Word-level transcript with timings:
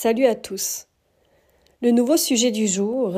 Salut 0.00 0.26
à 0.26 0.36
tous. 0.36 0.86
Le 1.82 1.90
nouveau 1.90 2.16
sujet 2.16 2.52
du 2.52 2.68
jour 2.68 3.16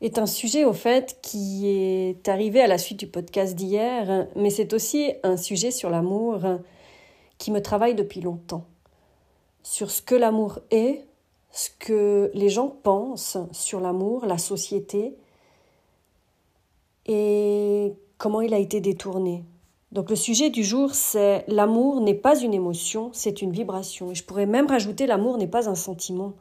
est 0.00 0.18
un 0.18 0.26
sujet 0.26 0.64
au 0.64 0.72
fait 0.72 1.18
qui 1.22 1.66
est 1.66 2.28
arrivé 2.28 2.60
à 2.60 2.68
la 2.68 2.78
suite 2.78 3.00
du 3.00 3.08
podcast 3.08 3.56
d'hier, 3.56 4.28
mais 4.36 4.50
c'est 4.50 4.74
aussi 4.74 5.10
un 5.24 5.36
sujet 5.36 5.72
sur 5.72 5.90
l'amour 5.90 6.38
qui 7.38 7.50
me 7.50 7.60
travaille 7.60 7.96
depuis 7.96 8.20
longtemps. 8.20 8.64
Sur 9.64 9.90
ce 9.90 10.00
que 10.00 10.14
l'amour 10.14 10.60
est, 10.70 11.04
ce 11.50 11.70
que 11.80 12.30
les 12.32 12.48
gens 12.48 12.68
pensent 12.68 13.38
sur 13.50 13.80
l'amour, 13.80 14.24
la 14.24 14.38
société, 14.38 15.16
et 17.06 17.92
comment 18.18 18.40
il 18.40 18.54
a 18.54 18.58
été 18.58 18.80
détourné. 18.80 19.42
Donc 19.90 20.10
le 20.10 20.16
sujet 20.16 20.50
du 20.50 20.64
jour, 20.64 20.94
c'est 20.94 21.44
l'amour 21.48 22.00
n'est 22.00 22.14
pas 22.14 22.38
une 22.38 22.52
émotion, 22.52 23.10
c'est 23.14 23.40
une 23.40 23.52
vibration. 23.52 24.10
Et 24.10 24.14
je 24.14 24.24
pourrais 24.24 24.46
même 24.46 24.66
rajouter 24.66 25.06
l'amour 25.06 25.38
n'est 25.38 25.46
pas 25.46 25.68
un 25.68 25.74
sentiment. 25.74 26.34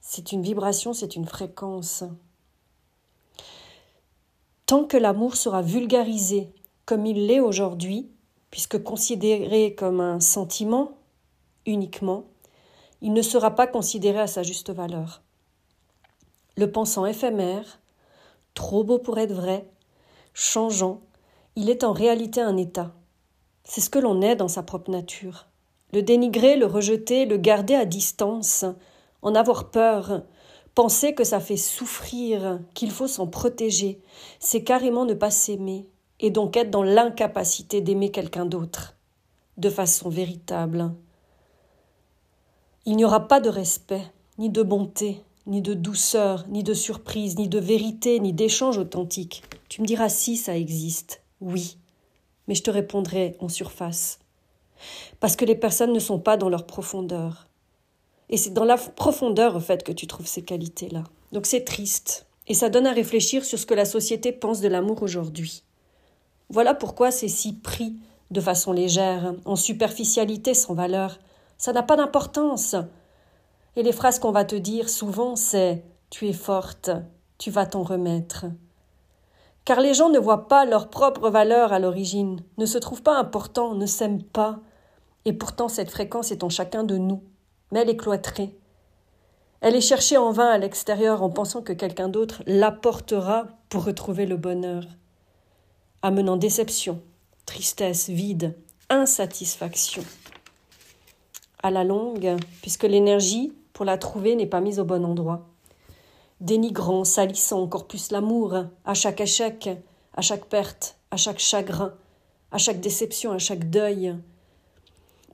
C'est 0.00 0.32
une 0.32 0.42
vibration, 0.42 0.92
c'est 0.92 1.16
une 1.16 1.26
fréquence. 1.26 2.04
Tant 4.66 4.84
que 4.84 4.96
l'amour 4.96 5.36
sera 5.36 5.60
vulgarisé 5.60 6.50
comme 6.86 7.04
il 7.04 7.26
l'est 7.26 7.40
aujourd'hui, 7.40 8.10
puisque 8.50 8.82
considéré 8.82 9.74
comme 9.74 10.00
un 10.00 10.20
sentiment 10.20 10.92
uniquement, 11.66 12.24
il 13.02 13.12
ne 13.12 13.22
sera 13.22 13.50
pas 13.50 13.66
considéré 13.66 14.20
à 14.20 14.26
sa 14.26 14.42
juste 14.42 14.70
valeur. 14.70 15.22
Le 16.56 16.70
pensant 16.70 17.04
éphémère, 17.04 17.80
trop 18.54 18.84
beau 18.84 18.98
pour 18.98 19.18
être 19.18 19.34
vrai, 19.34 19.66
changeant, 20.32 21.00
il 21.56 21.70
est 21.70 21.84
en 21.84 21.92
réalité 21.92 22.40
un 22.40 22.56
état. 22.56 22.92
C'est 23.62 23.80
ce 23.80 23.90
que 23.90 24.00
l'on 24.00 24.22
est 24.22 24.36
dans 24.36 24.48
sa 24.48 24.62
propre 24.62 24.90
nature. 24.90 25.46
Le 25.92 26.02
dénigrer, 26.02 26.56
le 26.56 26.66
rejeter, 26.66 27.26
le 27.26 27.36
garder 27.36 27.74
à 27.74 27.84
distance, 27.84 28.64
en 29.22 29.34
avoir 29.36 29.70
peur, 29.70 30.22
penser 30.74 31.14
que 31.14 31.22
ça 31.22 31.38
fait 31.38 31.56
souffrir, 31.56 32.60
qu'il 32.74 32.90
faut 32.90 33.06
s'en 33.06 33.28
protéger, 33.28 34.00
c'est 34.40 34.64
carrément 34.64 35.04
ne 35.04 35.14
pas 35.14 35.30
s'aimer, 35.30 35.88
et 36.18 36.30
donc 36.30 36.56
être 36.56 36.70
dans 36.70 36.82
l'incapacité 36.82 37.80
d'aimer 37.80 38.10
quelqu'un 38.10 38.46
d'autre, 38.46 38.96
de 39.56 39.70
façon 39.70 40.08
véritable. 40.08 40.92
Il 42.84 42.96
n'y 42.96 43.04
aura 43.04 43.28
pas 43.28 43.40
de 43.40 43.48
respect, 43.48 44.02
ni 44.38 44.50
de 44.50 44.62
bonté, 44.62 45.22
ni 45.46 45.62
de 45.62 45.74
douceur, 45.74 46.44
ni 46.48 46.64
de 46.64 46.74
surprise, 46.74 47.38
ni 47.38 47.48
de 47.48 47.60
vérité, 47.60 48.18
ni 48.18 48.32
d'échange 48.32 48.78
authentique. 48.78 49.44
Tu 49.68 49.80
me 49.80 49.86
diras 49.86 50.08
si 50.08 50.36
ça 50.36 50.56
existe. 50.56 51.23
Oui. 51.44 51.76
Mais 52.48 52.54
je 52.54 52.62
te 52.62 52.70
répondrai 52.70 53.36
en 53.38 53.48
surface. 53.48 54.18
Parce 55.20 55.36
que 55.36 55.44
les 55.44 55.54
personnes 55.54 55.92
ne 55.92 55.98
sont 55.98 56.18
pas 56.18 56.38
dans 56.38 56.48
leur 56.48 56.66
profondeur. 56.66 57.48
Et 58.30 58.38
c'est 58.38 58.54
dans 58.54 58.64
la 58.64 58.78
profondeur, 58.78 59.54
au 59.54 59.60
fait, 59.60 59.84
que 59.84 59.92
tu 59.92 60.06
trouves 60.06 60.26
ces 60.26 60.42
qualités-là. 60.42 61.04
Donc 61.32 61.44
c'est 61.44 61.64
triste. 61.64 62.26
Et 62.48 62.54
ça 62.54 62.70
donne 62.70 62.86
à 62.86 62.92
réfléchir 62.92 63.44
sur 63.44 63.58
ce 63.58 63.66
que 63.66 63.74
la 63.74 63.84
société 63.84 64.32
pense 64.32 64.60
de 64.60 64.68
l'amour 64.68 65.02
aujourd'hui. 65.02 65.62
Voilà 66.48 66.74
pourquoi 66.74 67.10
c'est 67.10 67.28
si 67.28 67.52
pris 67.52 67.96
de 68.30 68.40
façon 68.40 68.72
légère, 68.72 69.34
en 69.44 69.56
superficialité 69.56 70.54
sans 70.54 70.74
valeur. 70.74 71.18
Ça 71.58 71.72
n'a 71.72 71.82
pas 71.82 71.96
d'importance. 71.96 72.74
Et 73.76 73.82
les 73.82 73.92
phrases 73.92 74.18
qu'on 74.18 74.32
va 74.32 74.44
te 74.44 74.56
dire 74.56 74.88
souvent, 74.88 75.36
c'est 75.36 75.84
Tu 76.08 76.26
es 76.26 76.32
forte, 76.32 76.90
tu 77.38 77.50
vas 77.50 77.66
t'en 77.66 77.82
remettre. 77.82 78.46
Car 79.64 79.80
les 79.80 79.94
gens 79.94 80.10
ne 80.10 80.18
voient 80.18 80.46
pas 80.48 80.66
leur 80.66 80.90
propre 80.90 81.30
valeur 81.30 81.72
à 81.72 81.78
l'origine, 81.78 82.42
ne 82.58 82.66
se 82.66 82.78
trouvent 82.78 83.02
pas 83.02 83.18
importants, 83.18 83.74
ne 83.74 83.86
s'aiment 83.86 84.22
pas. 84.22 84.60
Et 85.24 85.32
pourtant 85.32 85.68
cette 85.68 85.90
fréquence 85.90 86.32
est 86.32 86.44
en 86.44 86.50
chacun 86.50 86.84
de 86.84 86.98
nous, 86.98 87.22
mais 87.72 87.80
elle 87.80 87.88
est 87.88 87.96
cloîtrée. 87.96 88.58
Elle 89.62 89.76
est 89.76 89.80
cherchée 89.80 90.18
en 90.18 90.30
vain 90.30 90.48
à 90.48 90.58
l'extérieur 90.58 91.22
en 91.22 91.30
pensant 91.30 91.62
que 91.62 91.72
quelqu'un 91.72 92.10
d'autre 92.10 92.42
l'apportera 92.46 93.46
pour 93.70 93.84
retrouver 93.84 94.26
le 94.26 94.36
bonheur, 94.36 94.84
amenant 96.02 96.36
déception, 96.36 97.00
tristesse, 97.46 98.10
vide, 98.10 98.54
insatisfaction. 98.90 100.02
À 101.62 101.70
la 101.70 101.84
longue, 101.84 102.36
puisque 102.60 102.82
l'énergie 102.82 103.54
pour 103.72 103.86
la 103.86 103.96
trouver 103.96 104.36
n'est 104.36 104.44
pas 104.44 104.60
mise 104.60 104.78
au 104.78 104.84
bon 104.84 105.02
endroit. 105.02 105.48
Dénigrant, 106.44 107.04
salissant 107.04 107.62
encore 107.62 107.86
plus 107.86 108.10
l'amour, 108.10 108.54
à 108.84 108.92
chaque 108.92 109.22
échec, 109.22 109.70
à 110.12 110.20
chaque 110.20 110.44
perte, 110.44 110.98
à 111.10 111.16
chaque 111.16 111.38
chagrin, 111.38 111.94
à 112.50 112.58
chaque 112.58 112.82
déception, 112.82 113.32
à 113.32 113.38
chaque 113.38 113.70
deuil, 113.70 114.14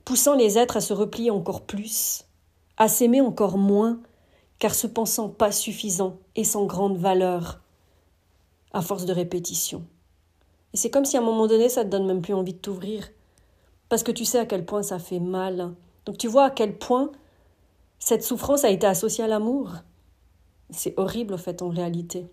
poussant 0.05 0.35
les 0.35 0.57
êtres 0.57 0.77
à 0.77 0.79
se 0.79 0.93
replier 0.93 1.29
encore 1.29 1.63
plus, 1.63 2.23
à 2.77 2.87
s'aimer 2.87 3.19
encore 3.19 3.57
moins, 3.57 3.99
car 4.57 4.73
se 4.73 4.87
pensant 4.87 5.27
pas 5.27 5.51
suffisant 5.51 6.15
et 6.37 6.45
sans 6.45 6.65
grande 6.65 6.95
valeur, 6.95 7.59
à 8.71 8.81
force 8.81 9.03
de 9.03 9.11
répétition. 9.11 9.83
Et 10.73 10.77
c'est 10.77 10.91
comme 10.91 11.03
si 11.03 11.17
à 11.17 11.19
un 11.19 11.23
moment 11.25 11.47
donné 11.47 11.67
ça 11.67 11.83
te 11.83 11.89
donne 11.89 12.07
même 12.07 12.21
plus 12.21 12.35
envie 12.35 12.53
de 12.53 12.59
t'ouvrir, 12.59 13.09
parce 13.89 14.03
que 14.03 14.13
tu 14.13 14.23
sais 14.23 14.39
à 14.39 14.45
quel 14.45 14.65
point 14.65 14.81
ça 14.81 14.97
fait 14.97 15.19
mal. 15.19 15.73
Donc 16.05 16.17
tu 16.17 16.29
vois 16.29 16.45
à 16.45 16.51
quel 16.51 16.77
point 16.77 17.11
cette 17.99 18.23
souffrance 18.23 18.63
a 18.63 18.69
été 18.69 18.87
associée 18.87 19.25
à 19.25 19.27
l'amour. 19.27 19.73
C'est 20.71 20.97
horrible, 20.97 21.33
au 21.33 21.37
fait, 21.37 21.61
en 21.61 21.69
réalité. 21.69 22.27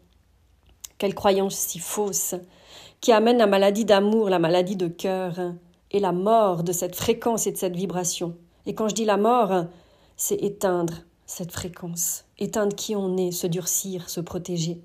Quelle 0.96 1.14
croyance 1.14 1.56
si 1.56 1.78
fausse, 1.78 2.34
qui 3.00 3.12
amène 3.12 3.38
la 3.38 3.46
maladie 3.46 3.84
d'amour, 3.84 4.30
la 4.30 4.38
maladie 4.38 4.76
de 4.76 4.88
cœur, 4.88 5.34
et 5.90 6.00
la 6.00 6.12
mort 6.12 6.64
de 6.64 6.72
cette 6.72 6.96
fréquence 6.96 7.46
et 7.46 7.52
de 7.52 7.56
cette 7.56 7.76
vibration. 7.76 8.36
Et 8.66 8.74
quand 8.74 8.88
je 8.88 8.94
dis 8.94 9.04
la 9.04 9.16
mort, 9.16 9.66
c'est 10.16 10.42
éteindre 10.42 10.94
cette 11.26 11.52
fréquence, 11.52 12.24
éteindre 12.38 12.74
qui 12.74 12.96
on 12.96 13.16
est, 13.16 13.30
se 13.30 13.46
durcir, 13.46 14.10
se 14.10 14.20
protéger. 14.20 14.80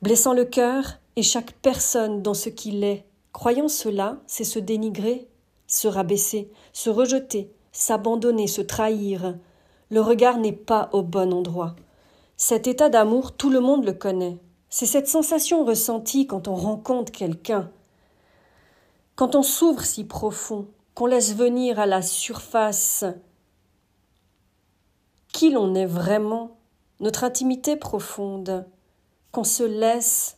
Blessant 0.00 0.32
le 0.32 0.44
cœur 0.44 0.84
et 1.16 1.22
chaque 1.22 1.52
personne 1.52 2.22
dans 2.22 2.34
ce 2.34 2.48
qu'il 2.48 2.84
est. 2.84 3.04
Croyant 3.32 3.68
cela, 3.68 4.18
c'est 4.26 4.44
se 4.44 4.58
dénigrer, 4.58 5.28
se 5.66 5.88
rabaisser, 5.88 6.50
se 6.72 6.90
rejeter, 6.90 7.50
s'abandonner, 7.72 8.46
se 8.46 8.60
trahir, 8.60 9.36
le 9.90 10.00
regard 10.00 10.38
n'est 10.38 10.52
pas 10.52 10.88
au 10.92 11.02
bon 11.02 11.32
endroit. 11.32 11.76
Cet 12.44 12.66
état 12.66 12.88
d'amour, 12.88 13.36
tout 13.36 13.50
le 13.50 13.60
monde 13.60 13.84
le 13.84 13.92
connaît. 13.92 14.36
C'est 14.68 14.84
cette 14.84 15.06
sensation 15.06 15.64
ressentie 15.64 16.26
quand 16.26 16.48
on 16.48 16.56
rencontre 16.56 17.12
quelqu'un, 17.12 17.70
quand 19.14 19.36
on 19.36 19.44
s'ouvre 19.44 19.84
si 19.84 20.02
profond, 20.02 20.66
qu'on 20.94 21.06
laisse 21.06 21.36
venir 21.36 21.78
à 21.78 21.86
la 21.86 22.02
surface 22.02 23.04
qui 25.32 25.50
l'on 25.52 25.76
est 25.76 25.86
vraiment, 25.86 26.56
notre 26.98 27.22
intimité 27.22 27.76
profonde, 27.76 28.66
qu'on 29.30 29.44
se 29.44 29.62
laisse 29.62 30.36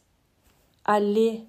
aller 0.85 1.47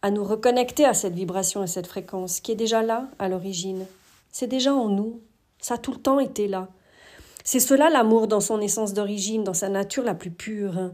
à 0.00 0.10
nous 0.10 0.24
reconnecter 0.24 0.86
à 0.86 0.94
cette 0.94 1.12
vibration 1.12 1.62
et 1.62 1.66
cette 1.66 1.86
fréquence 1.86 2.40
qui 2.40 2.52
est 2.52 2.56
déjà 2.56 2.80
là 2.80 3.10
à 3.18 3.28
l'origine. 3.28 3.84
C'est 4.32 4.46
déjà 4.46 4.72
en 4.72 4.88
nous, 4.88 5.20
ça 5.58 5.74
a 5.74 5.78
tout 5.78 5.92
le 5.92 6.00
temps 6.00 6.18
été 6.18 6.48
là. 6.48 6.70
C'est 7.44 7.60
cela 7.60 7.90
l'amour 7.90 8.28
dans 8.28 8.40
son 8.40 8.60
essence 8.60 8.94
d'origine, 8.94 9.44
dans 9.44 9.54
sa 9.54 9.68
nature 9.68 10.04
la 10.04 10.14
plus 10.14 10.30
pure. 10.30 10.92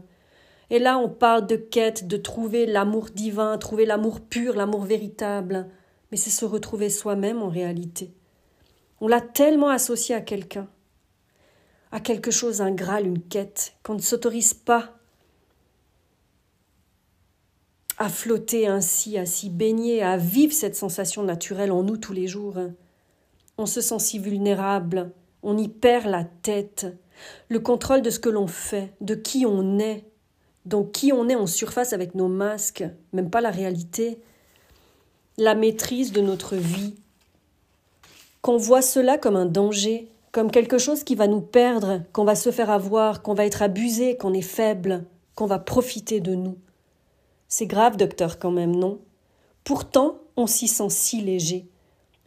Et 0.69 0.79
là, 0.79 0.97
on 0.97 1.09
parle 1.09 1.47
de 1.47 1.55
quête, 1.55 2.07
de 2.07 2.17
trouver 2.17 2.65
l'amour 2.65 3.07
divin, 3.13 3.57
trouver 3.57 3.85
l'amour 3.85 4.21
pur, 4.21 4.55
l'amour 4.55 4.83
véritable. 4.83 5.67
Mais 6.11 6.17
c'est 6.17 6.29
se 6.29 6.45
retrouver 6.45 6.89
soi-même 6.89 7.41
en 7.41 7.49
réalité. 7.49 8.13
On 8.99 9.07
l'a 9.07 9.21
tellement 9.21 9.69
associé 9.69 10.15
à 10.15 10.21
quelqu'un, 10.21 10.67
à 11.91 11.99
quelque 11.99 12.31
chose, 12.31 12.61
un 12.61 12.71
graal, 12.71 13.05
une 13.05 13.21
quête, 13.21 13.73
qu'on 13.83 13.93
ne 13.93 14.01
s'autorise 14.01 14.53
pas 14.53 14.97
à 17.97 18.09
flotter 18.09 18.67
ainsi, 18.67 19.17
à 19.17 19.25
s'y 19.25 19.49
baigner, 19.49 20.03
à 20.03 20.17
vivre 20.17 20.53
cette 20.53 20.75
sensation 20.75 21.23
naturelle 21.23 21.71
en 21.71 21.83
nous 21.83 21.97
tous 21.97 22.13
les 22.13 22.27
jours. 22.27 22.57
On 23.57 23.65
se 23.65 23.81
sent 23.81 23.99
si 23.99 24.19
vulnérable, 24.19 25.11
on 25.43 25.57
y 25.57 25.67
perd 25.67 26.07
la 26.07 26.23
tête, 26.23 26.87
le 27.49 27.59
contrôle 27.59 28.01
de 28.01 28.09
ce 28.09 28.19
que 28.19 28.29
l'on 28.29 28.47
fait, 28.47 28.93
de 29.01 29.15
qui 29.15 29.45
on 29.45 29.79
est, 29.79 30.05
donc 30.65 30.91
qui 30.91 31.13
on 31.13 31.29
est 31.29 31.35
en 31.35 31.47
surface 31.47 31.93
avec 31.93 32.15
nos 32.15 32.27
masques, 32.27 32.83
même 33.13 33.29
pas 33.29 33.41
la 33.41 33.51
réalité, 33.51 34.19
la 35.37 35.55
maîtrise 35.55 36.11
de 36.11 36.21
notre 36.21 36.55
vie, 36.55 36.95
qu'on 38.41 38.57
voit 38.57 38.81
cela 38.81 39.17
comme 39.17 39.35
un 39.35 39.45
danger, 39.45 40.09
comme 40.31 40.51
quelque 40.51 40.77
chose 40.77 41.03
qui 41.03 41.15
va 41.15 41.27
nous 41.27 41.41
perdre, 41.41 42.01
qu'on 42.13 42.25
va 42.25 42.35
se 42.35 42.51
faire 42.51 42.69
avoir, 42.69 43.21
qu'on 43.21 43.33
va 43.33 43.45
être 43.45 43.61
abusé, 43.61 44.17
qu'on 44.17 44.33
est 44.33 44.41
faible, 44.41 45.05
qu'on 45.35 45.45
va 45.45 45.59
profiter 45.59 46.19
de 46.19 46.35
nous. 46.35 46.57
C'est 47.47 47.65
grave, 47.65 47.97
docteur, 47.97 48.39
quand 48.39 48.51
même, 48.51 48.75
non? 48.75 48.99
Pourtant, 49.63 50.19
on 50.35 50.47
s'y 50.47 50.67
sent 50.67 50.89
si 50.89 51.21
léger. 51.21 51.67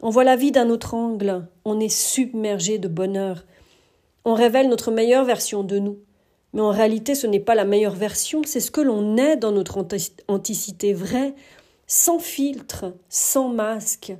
On 0.02 0.08
voit 0.08 0.24
la 0.24 0.36
vie 0.36 0.50
d'un 0.50 0.70
autre 0.70 0.94
angle, 0.94 1.46
on 1.66 1.78
est 1.78 1.90
submergé 1.90 2.78
de 2.78 2.88
bonheur. 2.88 3.44
On 4.24 4.32
révèle 4.32 4.68
notre 4.68 4.90
meilleure 4.90 5.24
version 5.24 5.62
de 5.62 5.78
nous. 5.78 5.98
Mais 6.54 6.62
en 6.62 6.70
réalité, 6.70 7.14
ce 7.14 7.26
n'est 7.26 7.38
pas 7.38 7.54
la 7.54 7.66
meilleure 7.66 7.94
version, 7.94 8.40
c'est 8.44 8.60
ce 8.60 8.70
que 8.70 8.80
l'on 8.80 9.18
est 9.18 9.36
dans 9.36 9.52
notre 9.52 9.86
anticité 10.26 10.94
vraie, 10.94 11.34
sans 11.86 12.18
filtre, 12.18 12.94
sans 13.10 13.50
masque. 13.50 14.12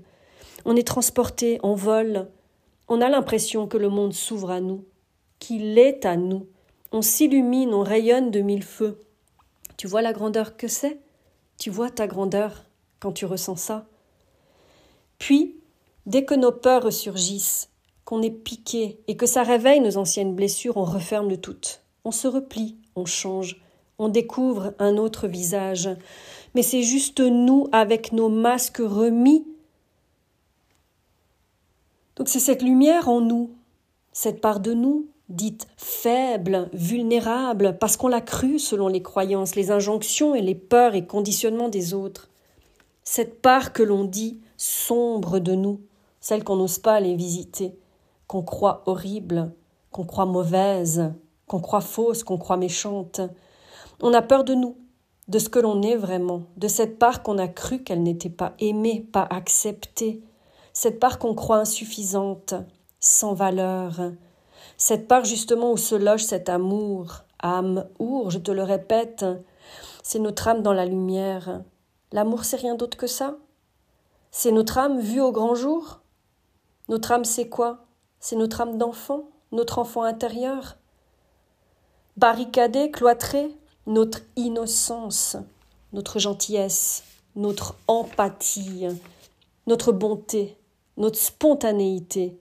On 0.65 0.77
est 0.77 0.87
transporté 0.87 1.59
en 1.63 1.75
vol, 1.75 2.29
On 2.93 3.01
a 3.01 3.09
l'impression 3.09 3.69
que 3.69 3.79
le 3.79 3.89
monde 3.89 4.13
s'ouvre 4.13 4.51
à 4.51 4.61
nous, 4.61 4.85
qu'il 5.39 5.79
est 5.79 6.05
à 6.05 6.17
nous. 6.17 6.47
On 6.93 7.03
s'illumine, 7.03 7.73
on 7.73 7.85
rayonne 7.85 8.33
de 8.33 8.41
mille 8.41 8.65
feux. 8.65 9.01
Tu 9.77 9.87
vois 9.87 10.03
la 10.03 10.13
grandeur 10.13 10.57
que 10.57 10.67
c'est? 10.67 10.99
Tu 11.57 11.71
vois 11.71 11.89
ta 11.89 12.09
grandeur 12.09 12.65
quand 12.99 13.13
tu 13.13 13.27
ressens 13.27 13.57
ça? 13.57 13.87
Puis, 15.19 15.60
dès 16.11 16.25
que 16.25 16.35
nos 16.35 16.53
peurs 16.53 16.83
ressurgissent, 16.83 17.71
qu'on 18.05 18.21
est 18.21 18.31
piqué 18.31 18.99
et 19.07 19.17
que 19.17 19.27
ça 19.27 19.45
réveille 19.45 19.81
nos 19.81 19.97
anciennes 19.97 20.35
blessures, 20.35 20.77
on 20.77 20.85
referme 20.85 21.29
le 21.29 21.37
tout. 21.37 21.57
On 22.05 22.11
se 22.11 22.27
replie, 22.27 22.77
on 22.97 23.05
change, 23.05 23.63
on 23.99 24.09
découvre 24.09 24.75
un 24.81 24.97
autre 24.97 25.29
visage. 25.29 25.89
Mais 26.55 26.63
c'est 26.63 26.83
juste 26.83 27.21
nous, 27.21 27.69
avec 27.71 28.13
nos 28.13 28.29
masques 28.29 28.83
remis. 28.83 29.47
Donc 32.17 32.29
c'est 32.29 32.41
cette 32.41 32.63
lumière 32.63 33.09
en 33.09 33.21
nous, 33.21 33.53
cette 34.13 34.41
part 34.41 34.59
de 34.59 34.75
nous, 34.75 35.07
dite 35.29 35.69
faible, 35.77 36.69
vulnérable, 36.73 37.79
parce 37.79 37.97
qu'on 37.97 38.09
l'a 38.09 38.21
crue 38.21 38.59
selon 38.59 38.89
les 38.89 39.03
croyances, 39.03 39.55
les 39.55 39.71
injonctions 39.71 40.35
et 40.35 40.43
les 40.43 40.57
peurs 40.57 40.97
et 40.97 41.07
conditionnements 41.07 41.69
des 41.69 41.95
autres. 41.95 42.31
Cette 43.05 43.41
part 43.41 43.73
que 43.73 43.85
l'on 43.85 44.03
dit 44.03 44.41
sombre 44.57 45.39
de 45.39 45.55
nous, 45.55 45.81
celle 46.21 46.45
qu'on 46.45 46.57
n'ose 46.57 46.79
pas 46.79 46.95
aller 46.95 47.17
visiter, 47.17 47.79
qu'on 48.27 48.43
croit 48.43 48.83
horrible, 48.87 49.53
qu'on 49.91 50.05
croit 50.05 50.27
mauvaise, 50.27 51.13
qu'on 51.47 51.61
croit 51.61 51.81
fausse, 51.81 52.23
qu'on 52.23 52.39
croit 52.39 52.57
méchante. 52.57 53.21
On 54.01 54.15
a 54.15 54.23
peur 54.23 54.45
de 54.45 54.55
nous, 54.55 54.77
de 55.29 55.39
ce 55.39 55.49
que 55.49 55.59
l'on 55.59 55.83
est 55.83 55.97
vraiment, 55.97 56.43
de 56.57 56.69
cette 56.69 56.99
part 56.99 57.23
qu'on 57.23 57.39
a 57.39 57.49
cru 57.49 57.83
qu'elle 57.83 58.03
n'était 58.03 58.31
pas 58.31 58.55
aimée, 58.59 59.07
pas 59.13 59.27
acceptée, 59.31 60.23
cette 60.73 61.01
part 61.01 61.19
qu'on 61.19 61.35
croit 61.35 61.59
insuffisante, 61.59 62.55
sans 63.01 63.35
valeur, 63.35 64.13
cette 64.77 65.09
part 65.09 65.25
justement 65.25 65.73
où 65.73 65.77
se 65.77 65.95
loge 65.95 66.25
cet 66.25 66.49
amour, 66.49 67.25
âme, 67.43 67.87
our, 67.99 68.31
je 68.31 68.39
te 68.39 68.51
le 68.51 68.63
répète, 68.63 69.25
c'est 70.03 70.19
notre 70.19 70.49
âme 70.49 70.63
dans 70.63 70.73
la 70.73 70.87
lumière. 70.87 71.63
L'amour, 72.13 72.45
c'est 72.45 72.57
rien 72.57 72.75
d'autre 72.75 72.97
que 72.97 73.07
ça. 73.07 73.37
C'est 74.31 74.53
notre 74.53 74.79
âme 74.79 75.01
vue 75.01 75.21
au 75.21 75.33
grand 75.33 75.55
jour. 75.55 76.00
Notre 76.91 77.13
âme, 77.13 77.25
c'est 77.25 77.49
quoi? 77.49 77.87
C'est 78.19 78.37
notre 78.37 78.61
âme 78.61 78.77
d'enfant, 78.77 79.31
notre 79.53 79.79
enfant 79.79 80.03
intérieur 80.03 80.77
barricader, 82.17 82.91
cloîtrer 82.91 83.49
notre 83.87 84.21
innocence, 84.37 85.39
notre 85.95 86.19
gentillesse, 86.19 87.03
notre 87.35 87.77
empathie, 87.89 88.87
notre 89.67 89.91
bonté, 89.93 90.59
notre 90.99 91.19
spontanéité. 91.19 92.37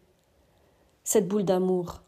Cette 1.06 1.30
boule 1.30 1.46
d'amour. 1.46 2.01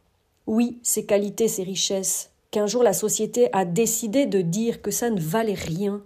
Oui, 0.47 0.79
ces 0.83 1.05
qualités, 1.05 1.47
ces 1.47 1.63
richesses, 1.63 2.31
qu'un 2.51 2.67
jour 2.67 2.83
la 2.83 2.93
société 2.93 3.49
a 3.53 3.63
décidé 3.63 4.25
de 4.25 4.41
dire 4.41 4.81
que 4.81 4.91
ça 4.91 5.09
ne 5.09 5.21
valait 5.21 5.53
rien, 5.53 6.01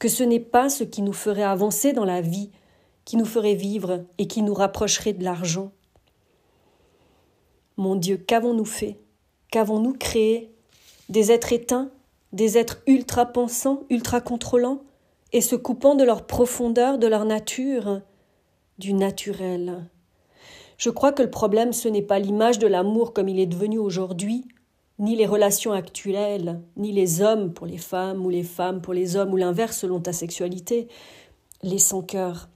que 0.00 0.08
ce 0.08 0.24
n'est 0.24 0.40
pas 0.40 0.68
ce 0.68 0.82
qui 0.82 1.02
nous 1.02 1.12
ferait 1.12 1.44
avancer 1.44 1.92
dans 1.92 2.04
la 2.04 2.22
vie, 2.22 2.50
qui 3.04 3.16
nous 3.16 3.24
ferait 3.24 3.54
vivre 3.54 4.04
et 4.18 4.26
qui 4.26 4.42
nous 4.42 4.54
rapprocherait 4.54 5.12
de 5.12 5.24
l'argent. 5.24 5.72
Mon 7.76 7.96
Dieu, 7.96 8.16
qu'avons-nous 8.16 8.64
fait? 8.64 8.98
Qu'avons-nous 9.50 9.94
créé? 9.94 10.54
Des 11.08 11.32
êtres 11.32 11.52
éteints, 11.52 11.90
des 12.32 12.58
êtres 12.58 12.82
ultra 12.86 13.26
pensants, 13.26 13.82
ultra 13.90 14.20
contrôlants, 14.20 14.82
et 15.32 15.40
se 15.40 15.56
coupant 15.56 15.94
de 15.94 16.04
leur 16.04 16.26
profondeur, 16.26 16.98
de 16.98 17.06
leur 17.06 17.24
nature, 17.24 18.02
du 18.78 18.92
naturel. 18.92 19.88
Je 20.76 20.90
crois 20.90 21.12
que 21.12 21.22
le 21.22 21.30
problème 21.30 21.72
ce 21.72 21.88
n'est 21.88 22.02
pas 22.02 22.18
l'image 22.18 22.58
de 22.58 22.66
l'amour 22.66 23.12
comme 23.12 23.28
il 23.28 23.40
est 23.40 23.46
devenu 23.46 23.78
aujourd'hui, 23.78 24.46
ni 24.98 25.16
les 25.16 25.26
relations 25.26 25.72
actuelles, 25.72 26.60
ni 26.76 26.92
les 26.92 27.22
hommes 27.22 27.52
pour 27.52 27.66
les 27.66 27.78
femmes 27.78 28.24
ou 28.24 28.30
les 28.30 28.42
femmes 28.42 28.80
pour 28.80 28.94
les 28.94 29.16
hommes 29.16 29.32
ou 29.32 29.36
l'inverse 29.36 29.78
selon 29.78 30.00
ta 30.00 30.12
sexualité, 30.12 30.88
les 31.62 31.78
sans 31.78 32.02
cœur. 32.02 32.48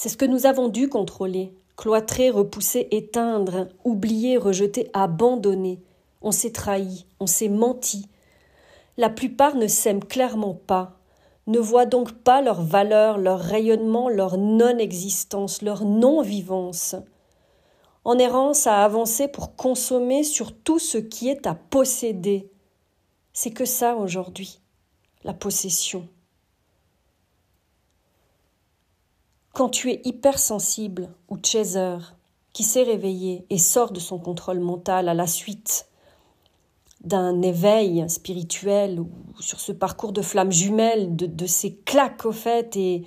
C'est 0.00 0.08
ce 0.08 0.16
que 0.16 0.24
nous 0.24 0.46
avons 0.46 0.68
dû 0.68 0.88
contrôler, 0.88 1.52
cloîtrer, 1.76 2.30
repousser, 2.30 2.86
éteindre, 2.92 3.66
oublier, 3.82 4.36
rejeter, 4.36 4.88
abandonner. 4.92 5.82
On 6.22 6.30
s'est 6.30 6.52
trahi, 6.52 7.04
on 7.18 7.26
s'est 7.26 7.48
menti. 7.48 8.06
La 8.96 9.10
plupart 9.10 9.56
ne 9.56 9.66
s'aiment 9.66 10.04
clairement 10.04 10.54
pas, 10.54 11.00
ne 11.48 11.58
voient 11.58 11.84
donc 11.84 12.12
pas 12.12 12.42
leur 12.42 12.62
valeur, 12.62 13.18
leur 13.18 13.40
rayonnement, 13.40 14.08
leur 14.08 14.38
non-existence, 14.38 15.62
leur 15.62 15.84
non-vivance. 15.84 16.94
En 18.04 18.18
errance 18.20 18.68
à 18.68 18.84
avancer 18.84 19.26
pour 19.26 19.56
consommer 19.56 20.22
sur 20.22 20.56
tout 20.56 20.78
ce 20.78 20.98
qui 20.98 21.28
est 21.28 21.44
à 21.44 21.56
posséder. 21.56 22.52
C'est 23.32 23.50
que 23.50 23.64
ça 23.64 23.96
aujourd'hui, 23.96 24.60
la 25.24 25.34
possession. 25.34 26.08
Quand 29.58 29.70
tu 29.70 29.90
es 29.90 30.00
hypersensible 30.04 31.08
ou 31.28 31.36
chaser, 31.44 31.98
qui 32.52 32.62
s'est 32.62 32.84
réveillé 32.84 33.44
et 33.50 33.58
sort 33.58 33.90
de 33.90 33.98
son 33.98 34.20
contrôle 34.20 34.60
mental 34.60 35.08
à 35.08 35.14
la 35.14 35.26
suite 35.26 35.88
d'un 37.00 37.42
éveil 37.42 38.08
spirituel 38.08 39.00
ou 39.00 39.10
sur 39.40 39.58
ce 39.58 39.72
parcours 39.72 40.12
de 40.12 40.22
flammes 40.22 40.52
jumelles, 40.52 41.16
de, 41.16 41.46
ces 41.46 41.74
claques 41.74 42.24
au 42.24 42.30
fait 42.30 42.76
et 42.76 43.04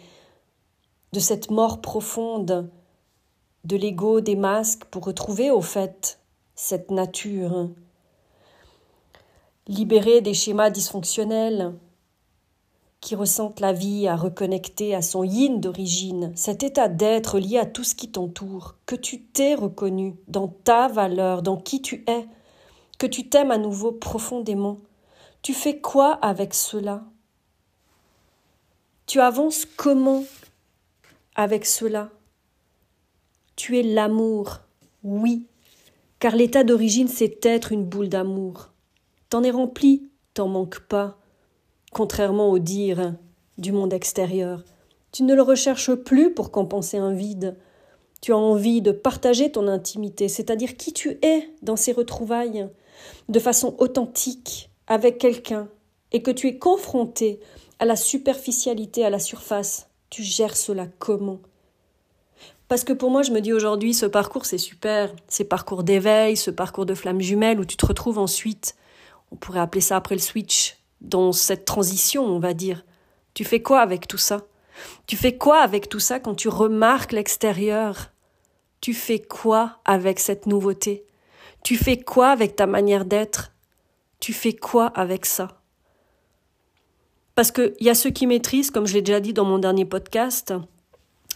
de 1.13 1.19
cette 1.21 1.51
mort 1.51 1.79
profonde 1.79 2.69
de 3.63 3.77
l'ego, 3.77 4.19
des 4.19 4.35
masques, 4.35 4.83
pour 4.83 5.05
retrouver 5.05 5.51
au 5.51 5.61
fait 5.61 6.19
cette 6.55 6.91
nature. 6.91 7.69
Libérer 9.67 10.19
des 10.19 10.33
schémas 10.33 10.69
dysfonctionnels 10.69 11.75
qui 13.11 13.15
ressentent 13.15 13.59
la 13.59 13.73
vie 13.73 14.07
à 14.07 14.15
reconnecter 14.15 14.95
à 14.95 15.01
son 15.01 15.25
yin 15.25 15.59
d'origine, 15.59 16.31
cet 16.37 16.63
état 16.63 16.87
d'être 16.87 17.39
lié 17.39 17.57
à 17.57 17.65
tout 17.65 17.83
ce 17.83 17.93
qui 17.93 18.09
t'entoure, 18.09 18.77
que 18.85 18.95
tu 18.95 19.21
t'es 19.21 19.53
reconnu 19.53 20.15
dans 20.29 20.47
ta 20.47 20.87
valeur, 20.87 21.41
dans 21.41 21.57
qui 21.57 21.81
tu 21.81 22.05
es, 22.07 22.25
que 22.97 23.05
tu 23.05 23.27
t'aimes 23.27 23.51
à 23.51 23.57
nouveau 23.57 23.91
profondément, 23.91 24.77
tu 25.41 25.53
fais 25.53 25.81
quoi 25.81 26.13
avec 26.21 26.53
cela? 26.53 27.03
Tu 29.07 29.19
avances 29.19 29.65
comment 29.65 30.23
avec 31.35 31.65
cela? 31.65 32.11
Tu 33.57 33.77
es 33.77 33.83
l'amour, 33.83 34.59
oui, 35.03 35.47
car 36.19 36.33
l'état 36.33 36.63
d'origine 36.63 37.09
c'est 37.09 37.45
être 37.45 37.73
une 37.73 37.83
boule 37.83 38.07
d'amour. 38.07 38.69
T'en 39.27 39.43
es 39.43 39.51
rempli, 39.51 40.09
t'en 40.33 40.47
manques 40.47 40.79
pas, 40.79 41.17
contrairement 41.91 42.49
au 42.49 42.59
dire 42.59 43.13
du 43.57 43.71
monde 43.71 43.93
extérieur. 43.93 44.63
Tu 45.11 45.23
ne 45.23 45.35
le 45.35 45.41
recherches 45.41 45.93
plus 45.93 46.33
pour 46.33 46.51
compenser 46.51 46.97
un 46.97 47.13
vide. 47.13 47.57
Tu 48.21 48.31
as 48.31 48.37
envie 48.37 48.81
de 48.81 48.91
partager 48.91 49.51
ton 49.51 49.67
intimité, 49.67 50.27
c'est-à-dire 50.27 50.77
qui 50.77 50.93
tu 50.93 51.17
es 51.21 51.49
dans 51.61 51.75
ces 51.75 51.91
retrouvailles 51.91 52.67
de 53.29 53.39
façon 53.39 53.75
authentique 53.77 54.69
avec 54.87 55.17
quelqu'un 55.17 55.67
et 56.11 56.21
que 56.21 56.31
tu 56.31 56.47
es 56.47 56.57
confronté 56.57 57.39
à 57.79 57.85
la 57.85 57.95
superficialité, 57.95 59.05
à 59.05 59.09
la 59.09 59.19
surface, 59.19 59.89
tu 60.09 60.23
gères 60.23 60.57
cela 60.57 60.87
comment? 60.99 61.39
Parce 62.67 62.83
que 62.83 62.93
pour 62.93 63.09
moi, 63.09 63.21
je 63.21 63.31
me 63.31 63.41
dis 63.41 63.51
aujourd'hui, 63.51 63.93
ce 63.93 64.05
parcours, 64.05 64.45
c'est 64.45 64.57
super. 64.57 65.13
Ces 65.27 65.43
parcours 65.43 65.83
d'éveil, 65.83 66.37
ce 66.37 66.51
parcours 66.51 66.85
de 66.85 66.93
flamme 66.93 67.19
jumelle 67.19 67.59
où 67.59 67.65
tu 67.65 67.75
te 67.75 67.85
retrouves 67.85 68.17
ensuite, 68.17 68.75
on 69.31 69.35
pourrait 69.35 69.59
appeler 69.59 69.81
ça 69.81 69.97
après 69.97 70.15
le 70.15 70.21
switch, 70.21 70.80
dans 71.01 71.31
cette 71.31 71.65
transition, 71.65 72.23
on 72.23 72.39
va 72.39 72.53
dire. 72.53 72.85
Tu 73.33 73.43
fais 73.43 73.61
quoi 73.61 73.81
avec 73.81 74.07
tout 74.07 74.17
ça? 74.17 74.41
Tu 75.07 75.17
fais 75.17 75.37
quoi 75.37 75.61
avec 75.61 75.89
tout 75.89 75.99
ça 75.99 76.19
quand 76.19 76.35
tu 76.35 76.47
remarques 76.47 77.11
l'extérieur? 77.11 78.11
Tu 78.79 78.93
fais 78.93 79.19
quoi 79.19 79.79
avec 79.85 80.19
cette 80.19 80.47
nouveauté? 80.47 81.05
Tu 81.63 81.77
fais 81.77 81.97
quoi 81.97 82.29
avec 82.29 82.55
ta 82.55 82.65
manière 82.65 83.05
d'être? 83.05 83.51
Tu 84.19 84.33
fais 84.33 84.53
quoi 84.53 84.87
avec 84.87 85.25
ça? 85.25 85.61
Parce 87.35 87.51
qu'il 87.51 87.73
y 87.79 87.89
a 87.89 87.95
ceux 87.95 88.09
qui 88.09 88.27
maîtrisent, 88.27 88.71
comme 88.71 88.87
je 88.87 88.93
l'ai 88.93 89.01
déjà 89.01 89.19
dit 89.19 89.33
dans 89.33 89.45
mon 89.45 89.59
dernier 89.59 89.85
podcast, 89.85 90.53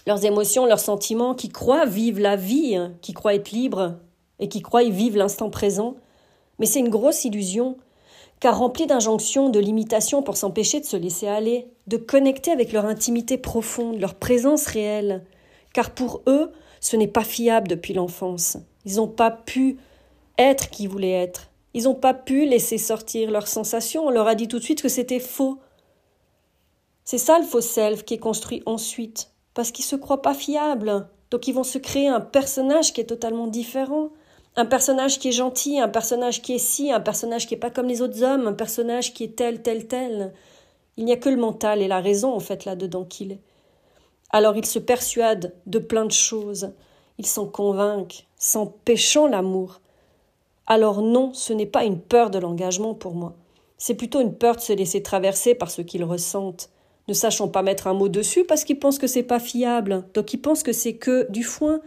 leurs 0.07 0.25
émotions, 0.25 0.65
leurs 0.65 0.79
sentiments, 0.79 1.33
qui 1.33 1.49
croient 1.49 1.85
vivre 1.85 2.21
la 2.21 2.35
vie, 2.35 2.77
qui 3.01 3.13
croient 3.13 3.35
être 3.35 3.51
libres 3.51 3.97
et 4.39 4.49
qui 4.49 4.61
croient 4.61 4.83
vivre 4.83 5.17
l'instant 5.17 5.49
présent. 5.49 5.95
Mais 6.59 6.65
c'est 6.65 6.79
une 6.79 6.89
grosse 6.89 7.25
illusion, 7.25 7.77
car 8.45 8.59
remplis 8.59 8.85
d'injonctions, 8.85 9.49
de 9.49 9.59
limitations 9.59 10.21
pour 10.21 10.37
s'empêcher 10.37 10.79
de 10.79 10.85
se 10.85 10.95
laisser 10.95 11.25
aller, 11.25 11.67
de 11.87 11.97
connecter 11.97 12.51
avec 12.51 12.73
leur 12.73 12.85
intimité 12.85 13.39
profonde, 13.39 13.99
leur 13.99 14.13
présence 14.13 14.67
réelle. 14.67 15.25
Car 15.73 15.89
pour 15.89 16.21
eux, 16.27 16.51
ce 16.79 16.95
n'est 16.95 17.07
pas 17.07 17.23
fiable 17.23 17.67
depuis 17.67 17.95
l'enfance. 17.95 18.57
Ils 18.85 18.97
n'ont 18.97 19.07
pas 19.07 19.31
pu 19.31 19.77
être 20.37 20.69
qui 20.69 20.85
voulaient 20.85 21.23
être. 21.23 21.49
Ils 21.73 21.85
n'ont 21.85 21.95
pas 21.95 22.13
pu 22.13 22.45
laisser 22.45 22.77
sortir 22.77 23.31
leurs 23.31 23.47
sensations, 23.47 24.05
on 24.05 24.11
leur 24.11 24.27
a 24.27 24.35
dit 24.35 24.47
tout 24.47 24.59
de 24.59 24.63
suite 24.63 24.83
que 24.83 24.89
c'était 24.89 25.19
faux. 25.19 25.57
C'est 27.03 27.17
ça 27.17 27.39
le 27.39 27.45
faux 27.45 27.61
self 27.61 28.05
qui 28.05 28.13
est 28.13 28.19
construit 28.19 28.61
ensuite, 28.67 29.31
parce 29.55 29.71
qu'ils 29.71 29.85
se 29.85 29.95
croient 29.95 30.21
pas 30.21 30.35
fiables. 30.35 31.07
Donc 31.31 31.47
ils 31.47 31.55
vont 31.55 31.63
se 31.63 31.79
créer 31.79 32.09
un 32.09 32.21
personnage 32.21 32.93
qui 32.93 33.01
est 33.01 33.05
totalement 33.05 33.47
différent. 33.47 34.11
Un 34.57 34.65
personnage 34.65 35.19
qui 35.19 35.29
est 35.29 35.33
gentil, 35.33 35.79
un 35.79 35.89
personnage 35.89 36.41
qui 36.41 36.55
est 36.55 36.59
si, 36.59 36.91
un 36.91 37.01
personnage 37.01 37.45
qui 37.47 37.55
est 37.55 37.57
pas 37.57 37.69
comme 37.69 37.87
les 37.87 38.01
autres 38.01 38.23
hommes, 38.23 38.47
un 38.47 38.53
personnage 38.53 39.13
qui 39.13 39.25
est 39.25 39.35
tel, 39.35 39.61
tel, 39.61 39.87
tel. 39.87 40.33
Il 40.95 41.03
n'y 41.03 41.11
a 41.11 41.17
que 41.17 41.29
le 41.29 41.35
mental 41.35 41.81
et 41.81 41.89
la 41.89 41.99
raison, 41.99 42.33
en 42.33 42.39
fait, 42.39 42.63
là-dedans 42.63 43.03
qu'il 43.03 43.33
est. 43.33 43.41
Alors 44.29 44.55
ils 44.55 44.65
se 44.65 44.79
persuadent 44.79 45.53
de 45.65 45.79
plein 45.79 46.05
de 46.05 46.11
choses. 46.11 46.71
Ils 47.17 47.25
s'en 47.25 47.47
convainquent, 47.47 48.27
s'empêchant 48.37 49.27
l'amour. 49.27 49.81
Alors 50.67 51.01
non, 51.01 51.33
ce 51.33 51.53
n'est 51.53 51.65
pas 51.65 51.85
une 51.85 51.99
peur 51.99 52.31
de 52.31 52.39
l'engagement 52.39 52.93
pour 52.93 53.13
moi. 53.13 53.35
C'est 53.77 53.93
plutôt 53.93 54.21
une 54.21 54.33
peur 54.33 54.55
de 54.55 54.61
se 54.61 54.73
laisser 54.73 55.03
traverser 55.03 55.53
par 55.53 55.69
ce 55.69 55.81
qu'ils 55.81 56.03
ressentent, 56.03 56.69
ne 57.07 57.13
sachant 57.13 57.47
pas 57.47 57.61
mettre 57.61 57.87
un 57.87 57.93
mot 57.93 58.09
dessus 58.09 58.45
parce 58.45 58.63
qu'ils 58.63 58.79
pensent 58.79 58.99
que 58.99 59.07
c'est 59.07 59.23
pas 59.23 59.39
fiable. 59.39 60.03
Donc 60.13 60.33
ils 60.33 60.41
pensent 60.41 60.63
que 60.63 60.73
c'est 60.73 60.95
que 60.95 61.29
du 61.29 61.43
foin 61.43 61.81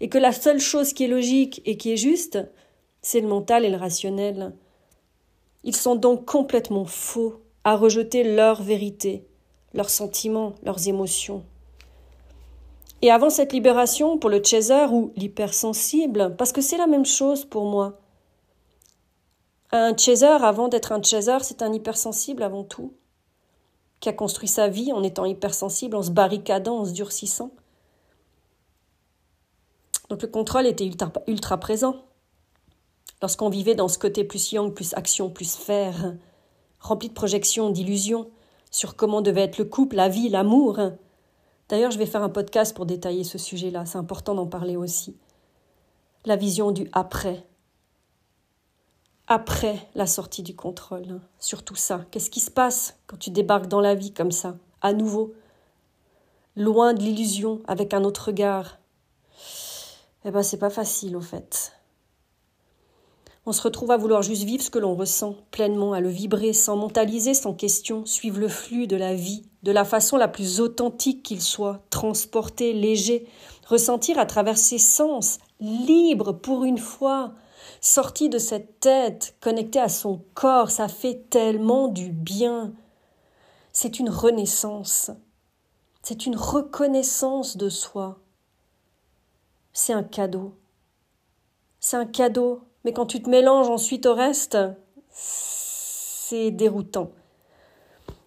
et 0.00 0.08
que 0.08 0.18
la 0.18 0.32
seule 0.32 0.60
chose 0.60 0.92
qui 0.92 1.04
est 1.04 1.08
logique 1.08 1.60
et 1.64 1.76
qui 1.76 1.92
est 1.92 1.96
juste, 1.96 2.38
c'est 3.02 3.20
le 3.20 3.28
mental 3.28 3.64
et 3.64 3.70
le 3.70 3.76
rationnel. 3.76 4.52
Ils 5.64 5.76
sont 5.76 5.96
donc 5.96 6.24
complètement 6.24 6.84
faux 6.84 7.42
à 7.64 7.76
rejeter 7.76 8.22
leur 8.22 8.62
vérité, 8.62 9.26
leurs 9.74 9.90
sentiments, 9.90 10.54
leurs 10.62 10.88
émotions. 10.88 11.44
Et 13.02 13.10
avant 13.10 13.30
cette 13.30 13.52
libération, 13.52 14.18
pour 14.18 14.30
le 14.30 14.42
chaser 14.42 14.86
ou 14.90 15.12
l'hypersensible, 15.16 16.34
parce 16.36 16.52
que 16.52 16.60
c'est 16.60 16.78
la 16.78 16.86
même 16.86 17.06
chose 17.06 17.44
pour 17.44 17.64
moi. 17.64 18.00
Un 19.70 19.96
chaser, 19.96 20.26
avant 20.26 20.68
d'être 20.68 20.92
un 20.92 21.02
chaser, 21.02 21.38
c'est 21.42 21.62
un 21.62 21.72
hypersensible 21.72 22.42
avant 22.42 22.64
tout, 22.64 22.94
qui 24.00 24.08
a 24.08 24.12
construit 24.12 24.48
sa 24.48 24.68
vie 24.68 24.92
en 24.92 25.02
étant 25.02 25.26
hypersensible, 25.26 25.96
en 25.96 26.02
se 26.02 26.10
barricadant, 26.10 26.78
en 26.78 26.84
se 26.84 26.92
durcissant. 26.92 27.52
Donc 30.08 30.22
le 30.22 30.28
contrôle 30.28 30.66
était 30.66 30.90
ultra, 31.26 31.58
présent. 31.58 31.96
Lorsqu'on 33.20 33.50
vivait 33.50 33.74
dans 33.74 33.88
ce 33.88 33.98
côté 33.98 34.24
plus 34.24 34.52
yang, 34.52 34.72
plus 34.72 34.94
action, 34.94 35.28
plus 35.28 35.54
faire, 35.54 36.14
rempli 36.80 37.08
de 37.08 37.14
projections, 37.14 37.70
d'illusions 37.70 38.30
sur 38.70 38.96
comment 38.96 39.22
devait 39.22 39.42
être 39.42 39.58
le 39.58 39.64
couple, 39.64 39.96
la 39.96 40.08
vie, 40.08 40.28
l'amour. 40.28 40.78
D'ailleurs, 41.68 41.90
je 41.90 41.98
vais 41.98 42.06
faire 42.06 42.22
un 42.22 42.28
podcast 42.28 42.74
pour 42.74 42.86
détailler 42.86 43.24
ce 43.24 43.38
sujet-là, 43.38 43.86
c'est 43.86 43.98
important 43.98 44.34
d'en 44.34 44.46
parler 44.46 44.76
aussi. 44.76 45.16
La 46.24 46.36
vision 46.36 46.70
du 46.70 46.88
après. 46.92 47.44
Après 49.26 49.88
la 49.94 50.06
sortie 50.06 50.42
du 50.42 50.56
contrôle, 50.56 51.20
sur 51.38 51.62
tout 51.62 51.76
ça. 51.76 52.06
Qu'est-ce 52.10 52.30
qui 52.30 52.40
se 52.40 52.50
passe 52.50 52.98
quand 53.06 53.18
tu 53.18 53.30
débarques 53.30 53.68
dans 53.68 53.80
la 53.80 53.94
vie 53.94 54.12
comme 54.12 54.32
ça, 54.32 54.56
à 54.80 54.94
nouveau, 54.94 55.34
loin 56.56 56.94
de 56.94 57.00
l'illusion, 57.00 57.60
avec 57.66 57.92
un 57.92 58.04
autre 58.04 58.26
regard 58.26 58.77
Eh 60.24 60.30
ben, 60.30 60.42
c'est 60.42 60.58
pas 60.58 60.70
facile 60.70 61.16
au 61.16 61.20
fait. 61.20 61.72
On 63.46 63.52
se 63.52 63.62
retrouve 63.62 63.92
à 63.92 63.96
vouloir 63.96 64.20
juste 64.20 64.42
vivre 64.42 64.62
ce 64.62 64.68
que 64.68 64.78
l'on 64.78 64.94
ressent, 64.94 65.36
pleinement, 65.50 65.94
à 65.94 66.00
le 66.00 66.10
vibrer, 66.10 66.52
sans 66.52 66.76
mentaliser, 66.76 67.32
sans 67.32 67.54
question, 67.54 68.04
suivre 68.04 68.38
le 68.38 68.48
flux 68.48 68.86
de 68.86 68.96
la 68.96 69.14
vie, 69.14 69.44
de 69.62 69.72
la 69.72 69.86
façon 69.86 70.18
la 70.18 70.28
plus 70.28 70.60
authentique 70.60 71.22
qu'il 71.22 71.40
soit, 71.40 71.80
transporté, 71.88 72.74
léger, 72.74 73.26
ressentir 73.66 74.18
à 74.18 74.26
travers 74.26 74.58
ses 74.58 74.76
sens, 74.76 75.38
libre 75.60 76.32
pour 76.32 76.64
une 76.64 76.76
fois, 76.76 77.32
sorti 77.80 78.28
de 78.28 78.36
cette 78.36 78.80
tête, 78.80 79.34
connecté 79.40 79.80
à 79.80 79.88
son 79.88 80.22
corps, 80.34 80.70
ça 80.70 80.88
fait 80.88 81.30
tellement 81.30 81.88
du 81.88 82.10
bien. 82.10 82.74
C'est 83.72 83.98
une 83.98 84.10
renaissance, 84.10 85.10
c'est 86.02 86.26
une 86.26 86.36
reconnaissance 86.36 87.56
de 87.56 87.70
soi. 87.70 88.20
C'est 89.80 89.92
un 89.92 90.02
cadeau. 90.02 90.54
C'est 91.78 91.96
un 91.96 92.04
cadeau 92.04 92.62
mais 92.84 92.92
quand 92.92 93.06
tu 93.06 93.22
te 93.22 93.30
mélanges 93.30 93.68
ensuite 93.68 94.06
au 94.06 94.14
reste, 94.14 94.58
c'est 95.10 96.50
déroutant. 96.50 97.10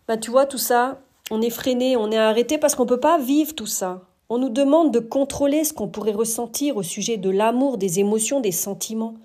Ben, 0.08 0.18
tu 0.18 0.32
vois, 0.32 0.46
tout 0.46 0.58
ça, 0.58 1.02
on 1.30 1.42
est 1.42 1.50
freiné, 1.50 1.98
on 1.98 2.10
est 2.10 2.18
arrêté 2.18 2.58
parce 2.58 2.76
qu'on 2.76 2.84
ne 2.84 2.90
peut 2.90 3.00
pas 3.00 3.18
vivre 3.18 3.54
tout 3.54 3.66
ça. 3.66 4.02
On 4.30 4.38
nous 4.38 4.50
demande 4.50 4.94
de 4.94 5.00
contrôler 5.00 5.66
ce 5.66 5.74
qu'on 5.74 5.90
pourrait 5.90 6.14
ressentir 6.14 6.78
au 6.78 6.84
sujet 6.84 7.18
de 7.18 7.30
l'amour, 7.30 7.78
des 7.78 8.00
émotions, 8.00 8.40
des 8.40 8.54
sentiments. 8.54 9.16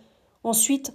Ensuite, 0.42 0.92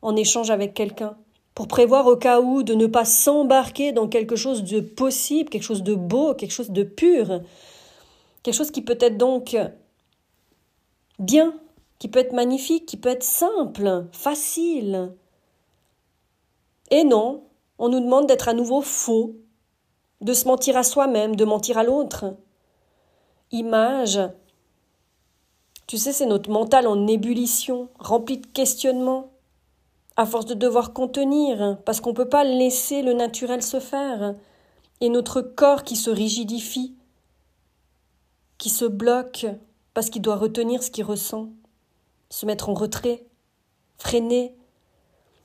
on 0.00 0.16
échange 0.16 0.50
avec 0.50 0.72
quelqu'un 0.72 1.14
pour 1.54 1.68
prévoir 1.68 2.06
au 2.06 2.16
cas 2.16 2.40
où 2.40 2.62
de 2.62 2.72
ne 2.72 2.86
pas 2.86 3.04
s'embarquer 3.04 3.92
dans 3.92 4.08
quelque 4.08 4.36
chose 4.36 4.64
de 4.64 4.80
possible, 4.80 5.50
quelque 5.50 5.62
chose 5.62 5.82
de 5.82 5.94
beau, 5.94 6.32
quelque 6.34 6.52
chose 6.52 6.70
de 6.70 6.84
pur, 6.84 7.42
quelque 8.42 8.54
chose 8.54 8.70
qui 8.70 8.80
peut 8.80 8.98
être 8.98 9.18
donc 9.18 9.54
bien 11.20 11.54
qui 11.98 12.08
peut 12.08 12.18
être 12.18 12.32
magnifique, 12.32 12.86
qui 12.86 12.96
peut 12.96 13.10
être 13.10 13.22
simple, 13.22 14.06
facile. 14.12 15.12
Et 16.90 17.04
non, 17.04 17.44
on 17.78 17.88
nous 17.88 18.00
demande 18.00 18.26
d'être 18.26 18.48
à 18.48 18.54
nouveau 18.54 18.80
faux, 18.80 19.36
de 20.20 20.32
se 20.32 20.48
mentir 20.48 20.76
à 20.76 20.82
soi-même, 20.82 21.36
de 21.36 21.44
mentir 21.44 21.78
à 21.78 21.84
l'autre. 21.84 22.36
Image, 23.52 24.20
tu 25.86 25.98
sais, 25.98 26.12
c'est 26.12 26.26
notre 26.26 26.50
mental 26.50 26.86
en 26.86 27.06
ébullition, 27.06 27.88
rempli 27.98 28.38
de 28.38 28.46
questionnements, 28.46 29.30
à 30.16 30.24
force 30.24 30.46
de 30.46 30.54
devoir 30.54 30.92
contenir, 30.92 31.78
parce 31.84 32.00
qu'on 32.00 32.10
ne 32.10 32.16
peut 32.16 32.28
pas 32.28 32.44
laisser 32.44 33.02
le 33.02 33.12
naturel 33.12 33.62
se 33.62 33.80
faire, 33.80 34.34
et 35.00 35.08
notre 35.08 35.40
corps 35.40 35.82
qui 35.82 35.96
se 35.96 36.10
rigidifie, 36.10 36.94
qui 38.58 38.68
se 38.68 38.84
bloque, 38.84 39.46
parce 40.00 40.08
qu'il 40.08 40.22
doit 40.22 40.36
retenir 40.36 40.82
ce 40.82 40.90
qu'il 40.90 41.04
ressent 41.04 41.50
se 42.30 42.46
mettre 42.46 42.70
en 42.70 42.72
retrait, 42.72 43.26
freiner. 43.98 44.54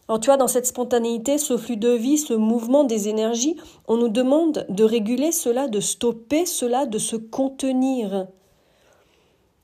Alors 0.08 0.22
tu 0.22 0.28
vois, 0.28 0.38
dans 0.38 0.48
cette 0.48 0.66
spontanéité, 0.66 1.38
ce 1.38 1.58
flux 1.58 1.76
de 1.76 1.90
vie, 1.90 2.18
ce 2.18 2.34
mouvement 2.34 2.86
des 2.86 3.10
énergies, 3.10 3.58
on 3.90 3.98
nous 3.98 4.08
demande 4.08 4.66
de 4.70 4.86
réguler 4.86 5.34
cela, 5.34 5.68
de 5.68 5.82
stopper 5.82 6.46
cela, 6.46 6.86
de 6.86 6.98
se 7.00 7.18
contenir. 7.18 8.28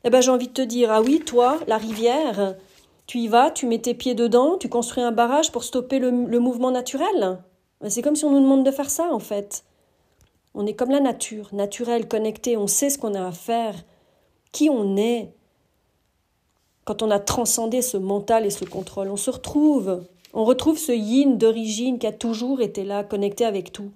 Eh 0.03 0.09
ben 0.09 0.19
j'ai 0.19 0.31
envie 0.31 0.49
de 0.49 0.53
te 0.53 0.61
dire, 0.61 0.91
ah 0.91 1.01
oui, 1.01 1.21
toi, 1.25 1.57
la 1.67 1.77
rivière, 1.77 2.57
tu 3.07 3.19
y 3.19 3.29
vas, 3.29 3.49
tu 3.49 3.67
mets 3.67 3.79
tes 3.79 3.93
pieds 3.93 4.13
dedans, 4.13 4.57
tu 4.57 4.67
construis 4.67 5.03
un 5.03 5.13
barrage 5.13 5.53
pour 5.53 5.63
stopper 5.63 5.99
le, 5.99 6.11
mouvement 6.11 6.71
naturel. 6.71 7.39
Ben, 7.79 7.89
c'est 7.89 8.01
comme 8.01 8.17
si 8.17 8.25
on 8.25 8.31
nous 8.31 8.41
demande 8.41 8.65
de 8.65 8.71
faire 8.71 8.89
ça, 8.89 9.07
en 9.09 9.19
fait. 9.19 9.63
On 10.53 10.65
est 10.65 10.73
comme 10.73 10.91
la 10.91 10.99
nature, 10.99 11.47
naturelle, 11.53 12.09
connectée, 12.09 12.57
on 12.57 12.67
sait 12.67 12.89
ce 12.89 12.97
qu'on 12.97 13.13
a 13.13 13.25
à 13.25 13.31
faire, 13.31 13.75
qui 14.51 14.69
on 14.69 14.97
est, 14.97 15.33
quand 16.85 17.01
on 17.01 17.11
a 17.11 17.19
transcendé 17.19 17.81
ce 17.81 17.97
mental 17.97 18.45
et 18.45 18.49
ce 18.49 18.65
contrôle, 18.65 19.09
on 19.09 19.17
se 19.17 19.29
retrouve, 19.29 20.03
on 20.33 20.45
retrouve 20.45 20.77
ce 20.77 20.91
yin 20.91 21.37
d'origine 21.37 21.99
qui 21.99 22.07
a 22.07 22.11
toujours 22.11 22.61
été 22.61 22.83
là, 22.83 23.03
connecté 23.03 23.45
avec 23.45 23.71
tout. 23.71 23.91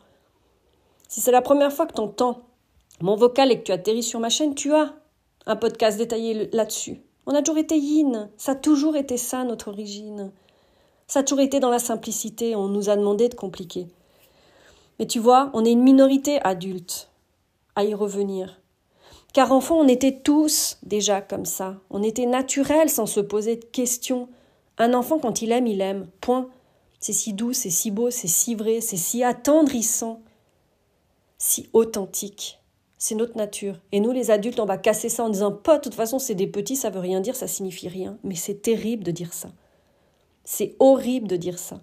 Si 1.08 1.22
c'est 1.22 1.32
la 1.32 1.42
première 1.42 1.74
fois 1.74 1.86
que 1.86 1.94
tu 1.94 2.02
entends 2.02 2.42
mon 3.02 3.16
vocal 3.16 3.52
et 3.52 3.60
que 3.60 3.64
tu 3.64 3.72
atterris 3.72 4.04
sur 4.04 4.20
ma 4.20 4.30
chaîne, 4.30 4.56
tu 4.56 4.74
as 4.74 4.94
un 5.46 5.56
podcast 5.56 5.98
détaillé 5.98 6.50
là-dessus. 6.52 7.02
On 7.26 7.34
a 7.34 7.42
toujours 7.42 7.58
été 7.58 7.78
yin, 7.78 8.30
ça 8.38 8.54
a 8.54 8.56
toujours 8.56 8.96
été 8.96 9.18
ça 9.18 9.44
notre 9.44 9.70
origine. 9.70 10.32
Ça 11.08 11.20
a 11.20 11.24
toujours 11.24 11.42
été 11.42 11.60
dans 11.60 11.70
la 11.70 11.80
simplicité, 11.80 12.56
on 12.56 12.68
nous 12.68 12.90
a 12.90 12.96
demandé 12.96 13.30
de 13.30 13.36
compliquer. 13.36 13.88
Mais 15.00 15.06
tu 15.06 15.20
vois, 15.20 15.52
on 15.54 15.66
est 15.66 15.72
une 15.72 15.84
minorité 15.84 16.40
adulte 16.42 17.10
à 17.76 17.84
y 17.84 17.94
revenir. 17.94 18.60
Car 19.36 19.51
enfant, 19.51 19.75
on 19.82 19.89
était 19.89 20.22
tous 20.24 20.77
déjà 20.84 21.20
comme 21.20 21.44
ça. 21.44 21.82
On 21.89 22.01
était 22.04 22.25
naturel 22.25 22.89
sans 22.89 23.06
se 23.06 23.20
poser 23.20 23.58
de 23.58 23.65
questions. 23.65 24.30
Un 24.77 24.94
enfant, 24.94 25.20
quand 25.20 25.42
il 25.42 25.51
aime, 25.51 25.68
il 25.68 25.82
aime. 25.82 26.08
Point. 26.22 26.48
C'est 27.01 27.12
si 27.12 27.34
doux, 27.34 27.51
c'est 27.51 27.70
si 27.70 27.92
beau, 27.92 28.12
c'est 28.12 28.30
si 28.30 28.56
vrai, 28.56 28.80
c'est 28.80 28.96
si 28.96 29.25
attendrissant, 29.25 30.22
si 31.38 31.68
authentique. 31.74 32.60
C'est 32.98 33.15
notre 33.15 33.36
nature. 33.36 33.82
Et 33.92 34.00
nous, 34.00 34.13
les 34.13 34.32
adultes, 34.32 34.62
on 34.62 34.65
va 34.65 34.77
casser 34.77 35.10
ça 35.10 35.25
en 35.25 35.30
disant 35.30 35.51
pas, 35.51 35.80
de 35.80 35.84
toute 35.84 35.96
façon, 35.96 36.18
c'est 36.18 36.34
des 36.34 36.48
petits, 36.48 36.77
ça 36.77 36.89
veut 36.89 37.01
rien 37.01 37.20
dire, 37.20 37.36
ça 37.36 37.48
signifie 37.48 37.89
rien. 37.89 38.18
Mais 38.24 38.36
c'est 38.36 38.62
terrible 38.62 39.04
de 39.04 39.12
dire 39.12 39.34
ça. 39.34 39.50
C'est 40.46 40.77
horrible 40.80 41.27
de 41.27 41.36
dire 41.36 41.60
ça. 41.60 41.82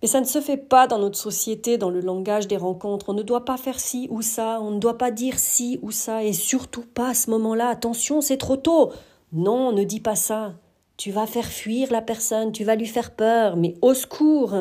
Mais 0.00 0.08
ça 0.08 0.20
ne 0.20 0.26
se 0.26 0.40
fait 0.40 0.56
pas 0.56 0.86
dans 0.86 0.98
notre 0.98 1.18
société, 1.18 1.76
dans 1.76 1.90
le 1.90 2.00
langage 2.00 2.46
des 2.46 2.56
rencontres. 2.56 3.08
On 3.08 3.14
ne 3.14 3.22
doit 3.22 3.44
pas 3.44 3.56
faire 3.56 3.80
ci 3.80 4.06
ou 4.10 4.22
ça, 4.22 4.60
on 4.60 4.70
ne 4.70 4.78
doit 4.78 4.98
pas 4.98 5.10
dire 5.10 5.38
ci 5.38 5.80
ou 5.82 5.90
ça, 5.90 6.22
et 6.22 6.32
surtout 6.32 6.84
pas 6.84 7.08
à 7.08 7.14
ce 7.14 7.30
moment-là. 7.30 7.68
Attention, 7.68 8.20
c'est 8.20 8.36
trop 8.36 8.56
tôt. 8.56 8.92
Non, 9.32 9.72
ne 9.72 9.84
dis 9.84 10.00
pas 10.00 10.14
ça. 10.14 10.54
Tu 10.96 11.10
vas 11.10 11.26
faire 11.26 11.46
fuir 11.46 11.90
la 11.90 12.02
personne, 12.02 12.52
tu 12.52 12.64
vas 12.64 12.76
lui 12.76 12.86
faire 12.86 13.10
peur, 13.10 13.56
mais 13.56 13.74
au 13.82 13.94
secours. 13.94 14.54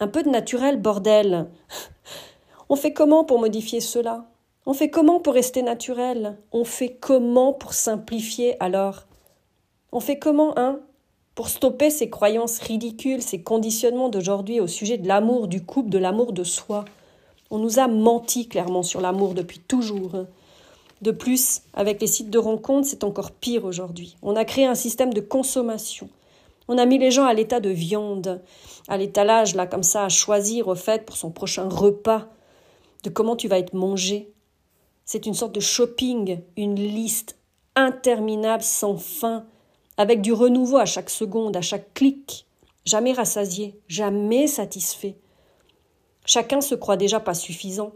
Un 0.00 0.08
peu 0.08 0.22
de 0.22 0.28
naturel, 0.28 0.80
bordel. 0.80 1.48
On 2.68 2.76
fait 2.76 2.92
comment 2.92 3.24
pour 3.24 3.38
modifier 3.38 3.80
cela? 3.80 4.26
On 4.64 4.74
fait 4.74 4.90
comment 4.90 5.20
pour 5.20 5.34
rester 5.34 5.62
naturel? 5.62 6.38
On 6.52 6.64
fait 6.64 6.96
comment 7.00 7.52
pour 7.52 7.74
simplifier 7.74 8.56
alors? 8.62 9.06
On 9.90 10.00
fait 10.00 10.18
comment, 10.18 10.56
hein? 10.56 10.80
Pour 11.34 11.48
stopper 11.48 11.90
ces 11.90 12.10
croyances 12.10 12.58
ridicules, 12.58 13.22
ces 13.22 13.42
conditionnements 13.42 14.08
d'aujourd'hui 14.08 14.60
au 14.60 14.66
sujet 14.66 14.98
de 14.98 15.08
l'amour 15.08 15.48
du 15.48 15.64
couple, 15.64 15.88
de 15.88 15.98
l'amour 15.98 16.32
de 16.32 16.44
soi. 16.44 16.84
On 17.50 17.58
nous 17.58 17.78
a 17.78 17.88
menti 17.88 18.48
clairement 18.48 18.82
sur 18.82 19.00
l'amour 19.00 19.34
depuis 19.34 19.58
toujours. 19.58 20.12
De 21.00 21.10
plus, 21.10 21.62
avec 21.74 22.00
les 22.00 22.06
sites 22.06 22.30
de 22.30 22.38
rencontres, 22.38 22.88
c'est 22.88 23.04
encore 23.04 23.32
pire 23.32 23.64
aujourd'hui. 23.64 24.16
On 24.22 24.36
a 24.36 24.44
créé 24.44 24.66
un 24.66 24.74
système 24.74 25.12
de 25.12 25.20
consommation. 25.20 26.08
On 26.68 26.78
a 26.78 26.86
mis 26.86 26.98
les 26.98 27.10
gens 27.10 27.24
à 27.24 27.34
l'état 27.34 27.60
de 27.60 27.70
viande, 27.70 28.40
à 28.88 28.96
l'étalage, 28.96 29.54
là, 29.54 29.66
comme 29.66 29.82
ça, 29.82 30.04
à 30.04 30.08
choisir, 30.08 30.68
au 30.68 30.74
fait, 30.74 31.04
pour 31.04 31.16
son 31.16 31.30
prochain 31.30 31.68
repas, 31.68 32.28
de 33.02 33.10
comment 33.10 33.36
tu 33.36 33.48
vas 33.48 33.58
être 33.58 33.74
mangé. 33.74 34.32
C'est 35.04 35.26
une 35.26 35.34
sorte 35.34 35.54
de 35.54 35.60
shopping, 35.60 36.40
une 36.56 36.76
liste 36.76 37.36
interminable 37.74 38.62
sans 38.62 38.96
fin, 38.96 39.44
avec 39.96 40.20
du 40.20 40.32
renouveau 40.32 40.78
à 40.78 40.86
chaque 40.86 41.10
seconde, 41.10 41.56
à 41.56 41.62
chaque 41.62 41.92
clic, 41.94 42.46
jamais 42.84 43.12
rassasié, 43.12 43.78
jamais 43.88 44.46
satisfait. 44.46 45.16
Chacun 46.24 46.60
se 46.60 46.74
croit 46.74 46.96
déjà 46.96 47.20
pas 47.20 47.34
suffisant 47.34 47.92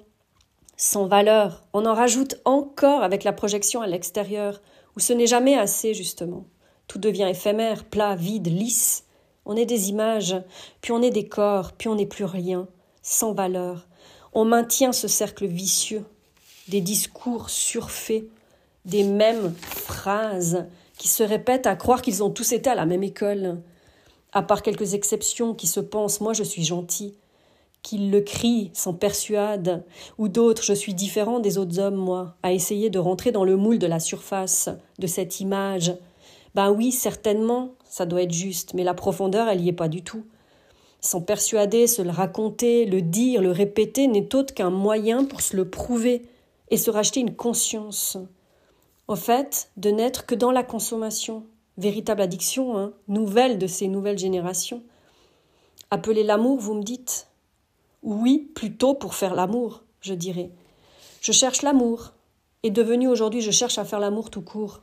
sans 0.76 1.07
valeur. 1.07 1.65
On 1.73 1.87
en 1.87 1.95
rajoute 1.95 2.37
encore 2.45 3.03
avec 3.03 3.25
la 3.25 3.33
projection 3.33 3.81
à 3.81 3.87
l'extérieur, 3.87 4.61
où 4.97 5.00
ce 5.00 5.12
n'est 5.12 5.26
jamais 5.26 5.57
assez, 5.57 5.95
justement. 5.95 6.45
Tout 6.87 6.99
devient 6.99 7.29
éphémère, 7.29 7.85
plat, 7.85 8.15
vide, 8.15 8.47
lisse. 8.47 9.05
On 9.45 9.57
est 9.57 9.67
des 9.67 9.88
images, 9.88 10.37
puis 10.81 10.93
on 10.93 11.03
est 11.03 11.11
des 11.11 11.29
corps, 11.29 11.73
puis 11.73 11.88
on 11.88 11.95
n'est 11.95 12.07
plus 12.07 12.25
rien, 12.25 12.69
sans 13.03 13.33
valeur. 13.33 13.87
On 14.33 14.45
maintient 14.45 14.93
ce 14.93 15.09
cercle 15.09 15.47
vicieux, 15.47 16.05
des 16.69 16.81
discours 16.81 17.49
surfaits, 17.49 18.25
des 18.85 19.03
mêmes 19.03 19.55
phrases 19.61 20.67
qui 20.99 21.09
se 21.09 21.23
répètent 21.23 21.67
à 21.67 21.76
croire 21.76 22.03
qu'ils 22.03 22.23
ont 22.23 22.31
tous 22.31 22.53
été 22.53 22.71
à 22.71 22.75
la 22.75 22.87
même 22.87 23.03
école. 23.03 23.61
À 24.33 24.43
part 24.43 24.62
quelques 24.62 24.95
exceptions 24.95 25.55
qui 25.55 25.67
se 25.67 25.81
pensent 25.81 26.21
moi 26.21 26.33
je 26.33 26.43
suis 26.43 26.65
gentil, 26.65 27.15
qu'ils 27.83 28.11
le 28.11 28.21
crient, 28.21 28.71
s'en 28.75 28.95
persuadent, 28.95 29.85
ou 30.19 30.29
d'autres 30.29 30.62
je 30.62 30.73
suis 30.73 30.95
différent 30.95 31.38
des 31.38 31.59
autres 31.59 31.79
hommes, 31.79 31.95
moi, 31.95 32.35
à 32.43 32.53
essayer 32.53 32.91
de 32.91 32.99
rentrer 32.99 33.31
dans 33.31 33.45
le 33.45 33.57
moule 33.57 33.79
de 33.79 33.87
la 33.87 34.00
surface, 34.00 34.69
de 34.99 35.07
cette 35.07 35.41
image. 35.41 35.95
Ben 36.55 36.73
oui, 36.73 36.91
certainement, 36.91 37.75
ça 37.88 38.07
doit 38.07 38.23
être 38.23 38.33
juste, 38.33 38.75
mais 38.75 38.83
la 38.83 38.95
profondeur, 38.95 39.49
elle 39.49 39.61
y 39.61 39.69
est 39.69 39.73
pas 39.73 39.88
du 39.88 40.03
tout. 40.03 40.25
S'en 41.00 41.21
persuader, 41.21 41.87
se 41.87 42.03
le 42.03 42.11
raconter, 42.11 42.87
le 42.87 43.03
dire, 43.03 43.41
le 43.41 43.53
répéter 43.53 44.09
n'est 44.09 44.35
autre 44.35 44.55
qu'un 44.55 44.71
moyen 44.71 45.25
pour 45.25 45.41
se 45.41 45.55
le 45.55 45.69
prouver 45.69 46.23
et 46.71 46.76
se 46.76 46.91
racheter 46.91 47.21
une 47.21 47.37
conscience. 47.37 48.19
Au 49.09 49.17
fait, 49.17 49.71
de 49.77 49.91
n'être 49.91 50.27
que 50.27 50.35
dans 50.35 50.51
la 50.51 50.65
consommation, 50.65 51.45
véritable 51.79 52.23
addiction, 52.23 52.77
hein, 52.77 52.93
nouvelle 53.09 53.59
de 53.59 53.67
ces 53.67 53.89
nouvelles 53.89 54.19
générations. 54.19 54.83
Appeler 55.91 56.25
l'amour, 56.25 56.59
vous 56.59 56.75
me 56.75 56.83
dites 56.83 57.29
oui, 58.03 58.51
plutôt 58.55 58.95
pour 58.95 59.15
faire 59.15 59.35
l'amour, 59.35 59.83
je 60.01 60.15
dirais. 60.15 60.51
Je 61.21 61.33
cherche 61.33 61.63
l'amour. 61.63 62.13
Et 62.63 62.71
devenu 62.71 63.09
aujourd'hui, 63.09 63.41
je 63.41 63.51
cherche 63.51 63.79
à 63.79 63.85
faire 63.85 63.99
l'amour 63.99 64.31
tout 64.31 64.43
court. 64.43 64.83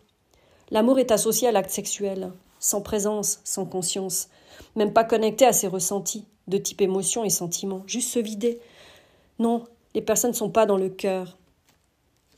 L'amour 0.72 1.00
est 1.00 1.12
associé 1.12 1.48
à 1.48 1.54
l'acte 1.54 1.70
sexuel, 1.70 2.34
sans 2.60 2.82
présence, 2.82 3.40
sans 3.44 3.66
conscience, 3.66 4.30
même 4.76 4.92
pas 4.92 5.04
connecté 5.04 5.46
à 5.46 5.54
ses 5.54 5.68
ressentis, 5.68 6.26
de 6.48 6.58
type 6.58 6.82
émotion 6.82 7.24
et 7.24 7.30
sentiment, 7.30 7.84
juste 7.88 8.12
se 8.12 8.20
vider. 8.20 8.60
Non, 9.40 9.64
les 9.96 10.02
personnes 10.02 10.32
ne 10.32 10.36
sont 10.36 10.50
pas 10.50 10.66
dans 10.66 10.78
le 10.78 10.90
cœur. 10.90 11.38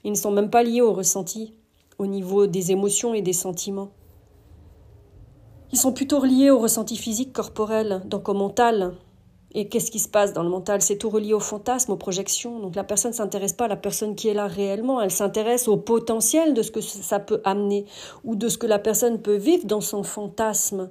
Ils 0.04 0.12
ne 0.12 0.18
sont 0.18 0.32
même 0.32 0.52
pas 0.52 0.64
liés 0.64 0.82
au 0.82 0.94
ressenti, 0.94 1.54
au 1.98 2.08
niveau 2.08 2.48
des 2.48 2.72
émotions 2.72 3.14
et 3.14 3.22
des 3.22 3.34
sentiments. 3.34 3.90
Ils 5.72 5.78
sont 5.78 5.94
plutôt 5.94 6.20
reliés 6.20 6.52
au 6.52 6.60
ressenti 6.60 6.96
physique 6.96 7.34
corporel, 7.34 8.02
donc 8.06 8.30
au 8.30 8.34
mental, 8.34 8.96
et 9.58 9.70
qu'est-ce 9.70 9.90
qui 9.90 10.00
se 10.00 10.10
passe 10.10 10.34
dans 10.34 10.44
le 10.44 10.50
mental? 10.50 10.82
C'est 10.82 10.98
tout 10.98 11.10
relié 11.10 11.34
au 11.34 11.40
fantasme, 11.40 11.94
aux 11.94 11.98
projections. 11.98 12.60
Donc 12.60 12.76
la 12.76 12.84
personne 12.84 13.12
ne 13.12 13.16
s'intéresse 13.16 13.54
pas 13.54 13.66
à 13.66 13.70
la 13.70 13.78
personne 13.78 14.14
qui 14.14 14.28
est 14.28 14.34
là 14.34 14.48
réellement, 14.48 15.02
elle 15.02 15.12
s'intéresse 15.12 15.70
au 15.70 15.78
potentiel 15.78 16.54
de 16.54 16.62
ce 16.62 16.72
que 16.72 16.82
ça 16.82 17.20
peut 17.20 17.42
amener, 17.46 17.86
ou 18.26 18.36
de 18.36 18.50
ce 18.50 18.58
que 18.58 18.68
la 18.68 18.80
personne 18.80 19.22
peut 19.22 19.38
vivre 19.38 19.66
dans 19.66 19.80
son 19.80 20.04
fantasme, 20.04 20.90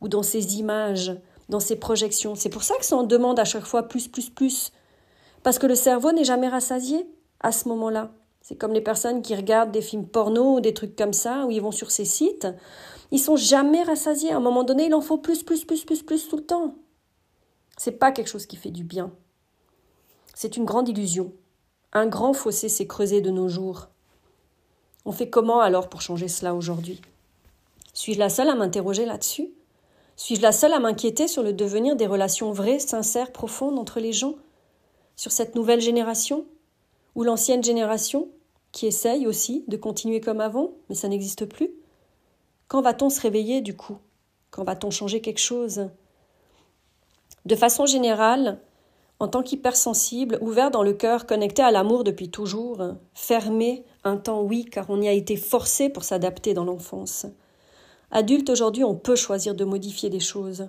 ou 0.00 0.08
dans 0.08 0.22
ses 0.22 0.56
images, 0.58 1.14
dans 1.50 1.60
ses 1.60 1.76
projections. 1.76 2.34
C'est 2.34 2.48
pour 2.48 2.62
ça 2.62 2.74
que 2.78 2.86
ça 2.86 2.96
en 2.96 3.02
demande 3.02 3.38
à 3.38 3.44
chaque 3.44 3.66
fois 3.66 3.82
plus, 3.82 4.08
plus, 4.08 4.30
plus. 4.30 4.72
Parce 5.42 5.58
que 5.58 5.66
le 5.66 5.74
cerveau 5.74 6.10
n'est 6.12 6.24
jamais 6.24 6.48
rassasié 6.48 7.06
à 7.40 7.52
ce 7.52 7.68
moment-là. 7.68 8.10
C'est 8.48 8.54
comme 8.54 8.74
les 8.74 8.80
personnes 8.80 9.22
qui 9.22 9.34
regardent 9.34 9.72
des 9.72 9.82
films 9.82 10.06
porno 10.06 10.54
ou 10.54 10.60
des 10.60 10.72
trucs 10.72 10.94
comme 10.94 11.12
ça, 11.12 11.46
où 11.46 11.50
ils 11.50 11.60
vont 11.60 11.72
sur 11.72 11.90
ces 11.90 12.04
sites. 12.04 12.46
Ils 13.10 13.18
sont 13.18 13.34
jamais 13.34 13.82
rassasiés. 13.82 14.30
À 14.30 14.36
un 14.36 14.40
moment 14.40 14.62
donné, 14.62 14.86
il 14.86 14.94
en 14.94 15.00
faut 15.00 15.18
plus, 15.18 15.42
plus, 15.42 15.64
plus, 15.64 15.84
plus, 15.84 16.04
plus 16.04 16.28
tout 16.28 16.36
le 16.36 16.44
temps. 16.44 16.76
C'est 17.76 17.98
pas 17.98 18.12
quelque 18.12 18.28
chose 18.28 18.46
qui 18.46 18.54
fait 18.54 18.70
du 18.70 18.84
bien. 18.84 19.10
C'est 20.32 20.56
une 20.56 20.64
grande 20.64 20.88
illusion. 20.88 21.32
Un 21.92 22.06
grand 22.06 22.34
fossé 22.34 22.68
s'est 22.68 22.86
creusé 22.86 23.20
de 23.20 23.30
nos 23.30 23.48
jours. 23.48 23.88
On 25.04 25.10
fait 25.10 25.28
comment 25.28 25.58
alors 25.58 25.88
pour 25.88 26.00
changer 26.00 26.28
cela 26.28 26.54
aujourd'hui? 26.54 27.00
Suis-je 27.94 28.20
la 28.20 28.28
seule 28.28 28.48
à 28.48 28.54
m'interroger 28.54 29.06
là-dessus? 29.06 29.50
Suis-je 30.14 30.42
la 30.42 30.52
seule 30.52 30.72
à 30.72 30.78
m'inquiéter 30.78 31.26
sur 31.26 31.42
le 31.42 31.52
devenir 31.52 31.96
des 31.96 32.06
relations 32.06 32.52
vraies, 32.52 32.78
sincères, 32.78 33.32
profondes 33.32 33.76
entre 33.76 33.98
les 33.98 34.12
gens? 34.12 34.36
Sur 35.16 35.32
cette 35.32 35.56
nouvelle 35.56 35.80
génération? 35.80 36.46
Ou 37.16 37.24
l'ancienne 37.24 37.64
génération 37.64 38.28
qui 38.72 38.86
essaye 38.86 39.26
aussi 39.26 39.64
de 39.68 39.78
continuer 39.78 40.20
comme 40.20 40.40
avant, 40.40 40.72
mais 40.88 40.94
ça 40.94 41.08
n'existe 41.08 41.46
plus 41.46 41.70
Quand 42.68 42.82
va-t-on 42.82 43.08
se 43.08 43.20
réveiller 43.20 43.62
du 43.62 43.74
coup? 43.74 43.96
Quand 44.50 44.64
va-t-on 44.64 44.90
changer 44.90 45.22
quelque 45.22 45.40
chose? 45.40 45.88
De 47.46 47.56
façon 47.56 47.86
générale, 47.86 48.60
en 49.18 49.28
tant 49.28 49.42
qu'hypersensible, 49.42 50.38
ouvert 50.42 50.70
dans 50.70 50.82
le 50.82 50.92
cœur, 50.92 51.24
connecté 51.24 51.62
à 51.62 51.70
l'amour 51.70 52.04
depuis 52.04 52.28
toujours, 52.28 52.82
fermé 53.14 53.84
un 54.04 54.18
temps 54.18 54.42
oui, 54.42 54.66
car 54.66 54.90
on 54.90 55.00
y 55.00 55.08
a 55.08 55.12
été 55.12 55.36
forcé 55.36 55.88
pour 55.88 56.04
s'adapter 56.04 56.52
dans 56.52 56.64
l'enfance. 56.64 57.24
Adulte 58.10 58.50
aujourd'hui, 58.50 58.84
on 58.84 58.94
peut 58.94 59.16
choisir 59.16 59.54
de 59.54 59.64
modifier 59.64 60.10
des 60.10 60.20
choses. 60.20 60.68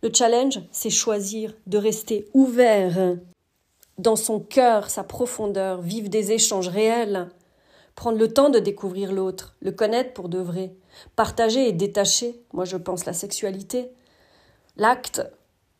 Le 0.00 0.10
challenge, 0.14 0.60
c'est 0.70 0.90
choisir 0.90 1.54
de 1.66 1.78
rester 1.78 2.28
ouvert 2.34 3.16
dans 3.98 4.16
son 4.16 4.40
cœur, 4.40 4.90
sa 4.90 5.04
profondeur, 5.04 5.80
vivre 5.80 6.08
des 6.08 6.32
échanges 6.32 6.68
réels, 6.68 7.28
prendre 7.94 8.18
le 8.18 8.32
temps 8.32 8.50
de 8.50 8.58
découvrir 8.58 9.12
l'autre, 9.12 9.54
le 9.60 9.72
connaître 9.72 10.12
pour 10.14 10.28
de 10.28 10.38
vrai, 10.38 10.74
partager 11.16 11.68
et 11.68 11.72
détacher, 11.72 12.42
moi 12.52 12.64
je 12.64 12.76
pense 12.76 13.04
la 13.04 13.12
sexualité. 13.12 13.90
L'acte, 14.76 15.22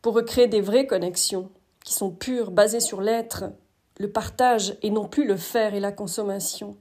pour 0.01 0.13
recréer 0.13 0.47
des 0.47 0.61
vraies 0.61 0.85
connexions 0.85 1.49
qui 1.83 1.93
sont 1.93 2.11
pures, 2.11 2.51
basées 2.51 2.79
sur 2.79 3.01
l'être, 3.01 3.45
le 3.99 4.11
partage 4.11 4.77
et 4.81 4.89
non 4.89 5.07
plus 5.07 5.25
le 5.25 5.37
faire 5.37 5.73
et 5.73 5.79
la 5.79 5.91
consommation. 5.91 6.77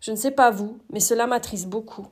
Je 0.00 0.10
ne 0.10 0.16
sais 0.16 0.30
pas 0.30 0.50
vous, 0.50 0.78
mais 0.90 1.00
cela 1.00 1.26
m'attriste 1.26 1.68
beaucoup. 1.68 2.06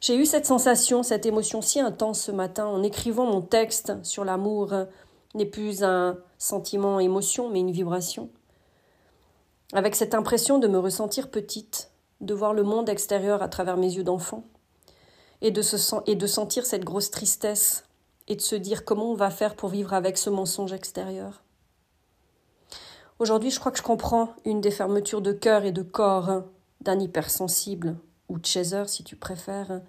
J'ai 0.00 0.16
eu 0.16 0.26
cette 0.26 0.46
sensation, 0.46 1.02
cette 1.02 1.26
émotion 1.26 1.60
si 1.60 1.80
intense 1.80 2.22
ce 2.22 2.32
matin 2.32 2.66
en 2.66 2.82
écrivant 2.82 3.26
mon 3.26 3.40
texte 3.40 3.92
sur 4.04 4.24
l'amour 4.24 4.72
n'est 5.34 5.46
plus 5.46 5.82
un 5.82 6.18
sentiment, 6.38 7.00
émotion, 7.00 7.50
mais 7.50 7.60
une 7.60 7.70
vibration. 7.70 8.30
Avec 9.72 9.94
cette 9.94 10.14
impression 10.14 10.58
de 10.58 10.68
me 10.68 10.78
ressentir 10.78 11.30
petite, 11.30 11.90
de 12.20 12.34
voir 12.34 12.54
le 12.54 12.62
monde 12.62 12.88
extérieur 12.88 13.42
à 13.42 13.48
travers 13.48 13.76
mes 13.76 13.92
yeux 13.92 14.04
d'enfant, 14.04 14.44
et 15.40 15.50
de, 15.50 15.62
se, 15.62 15.76
et 16.06 16.16
de 16.16 16.26
sentir 16.26 16.66
cette 16.66 16.84
grosse 16.84 17.10
tristesse 17.10 17.84
et 18.26 18.36
de 18.36 18.40
se 18.40 18.56
dire 18.56 18.84
comment 18.84 19.12
on 19.12 19.14
va 19.14 19.30
faire 19.30 19.54
pour 19.54 19.68
vivre 19.68 19.94
avec 19.94 20.18
ce 20.18 20.30
mensonge 20.30 20.72
extérieur. 20.72 21.42
Aujourd'hui, 23.18 23.50
je 23.50 23.58
crois 23.58 23.72
que 23.72 23.78
je 23.78 23.82
comprends 23.82 24.34
une 24.44 24.60
des 24.60 24.70
fermetures 24.70 25.22
de 25.22 25.32
cœur 25.32 25.64
et 25.64 25.72
de 25.72 25.82
corps 25.82 26.44
d'un 26.80 27.00
hypersensible, 27.00 27.96
ou 28.28 28.38
chaser 28.42 28.84
si 28.86 29.02
tu 29.02 29.16
préfères, 29.16 29.80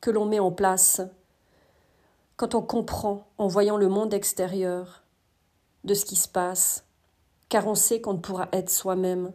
que 0.00 0.10
l'on 0.10 0.26
met 0.26 0.40
en 0.40 0.52
place 0.52 1.00
quand 2.36 2.54
on 2.54 2.60
comprend 2.60 3.26
en 3.38 3.48
voyant 3.48 3.78
le 3.78 3.88
monde 3.88 4.12
extérieur 4.12 5.05
de 5.86 5.94
ce 5.94 6.04
qui 6.04 6.16
se 6.16 6.28
passe, 6.28 6.84
car 7.48 7.66
on 7.66 7.74
sait 7.74 8.00
qu'on 8.00 8.14
ne 8.14 8.18
pourra 8.18 8.48
être 8.52 8.70
soi-même, 8.70 9.32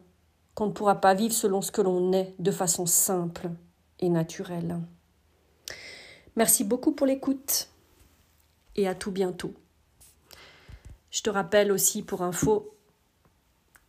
qu'on 0.54 0.68
ne 0.68 0.72
pourra 0.72 1.02
pas 1.02 1.14
vivre 1.14 1.34
selon 1.34 1.62
ce 1.62 1.72
que 1.72 1.82
l'on 1.82 2.12
est 2.14 2.36
de 2.38 2.52
façon 2.52 2.86
simple 2.86 3.50
et 4.00 4.10
naturelle. 4.10 4.80
Merci 6.36 6.64
beaucoup 6.64 6.92
pour 6.92 7.08
l'écoute 7.08 7.70
et 8.76 8.88
à 8.88 8.96
tout 8.96 9.12
bientôt. 9.12 9.54
Je 11.10 11.22
te 11.22 11.30
rappelle 11.30 11.72
aussi 11.72 12.04
pour 12.04 12.22
info 12.22 12.76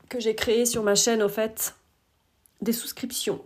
que 0.08 0.20
j'ai 0.20 0.34
créé 0.34 0.66
sur 0.66 0.82
ma 0.82 0.94
chaîne 0.94 1.22
au 1.22 1.28
fait 1.28 1.74
des 2.60 2.72
souscriptions 2.72 3.42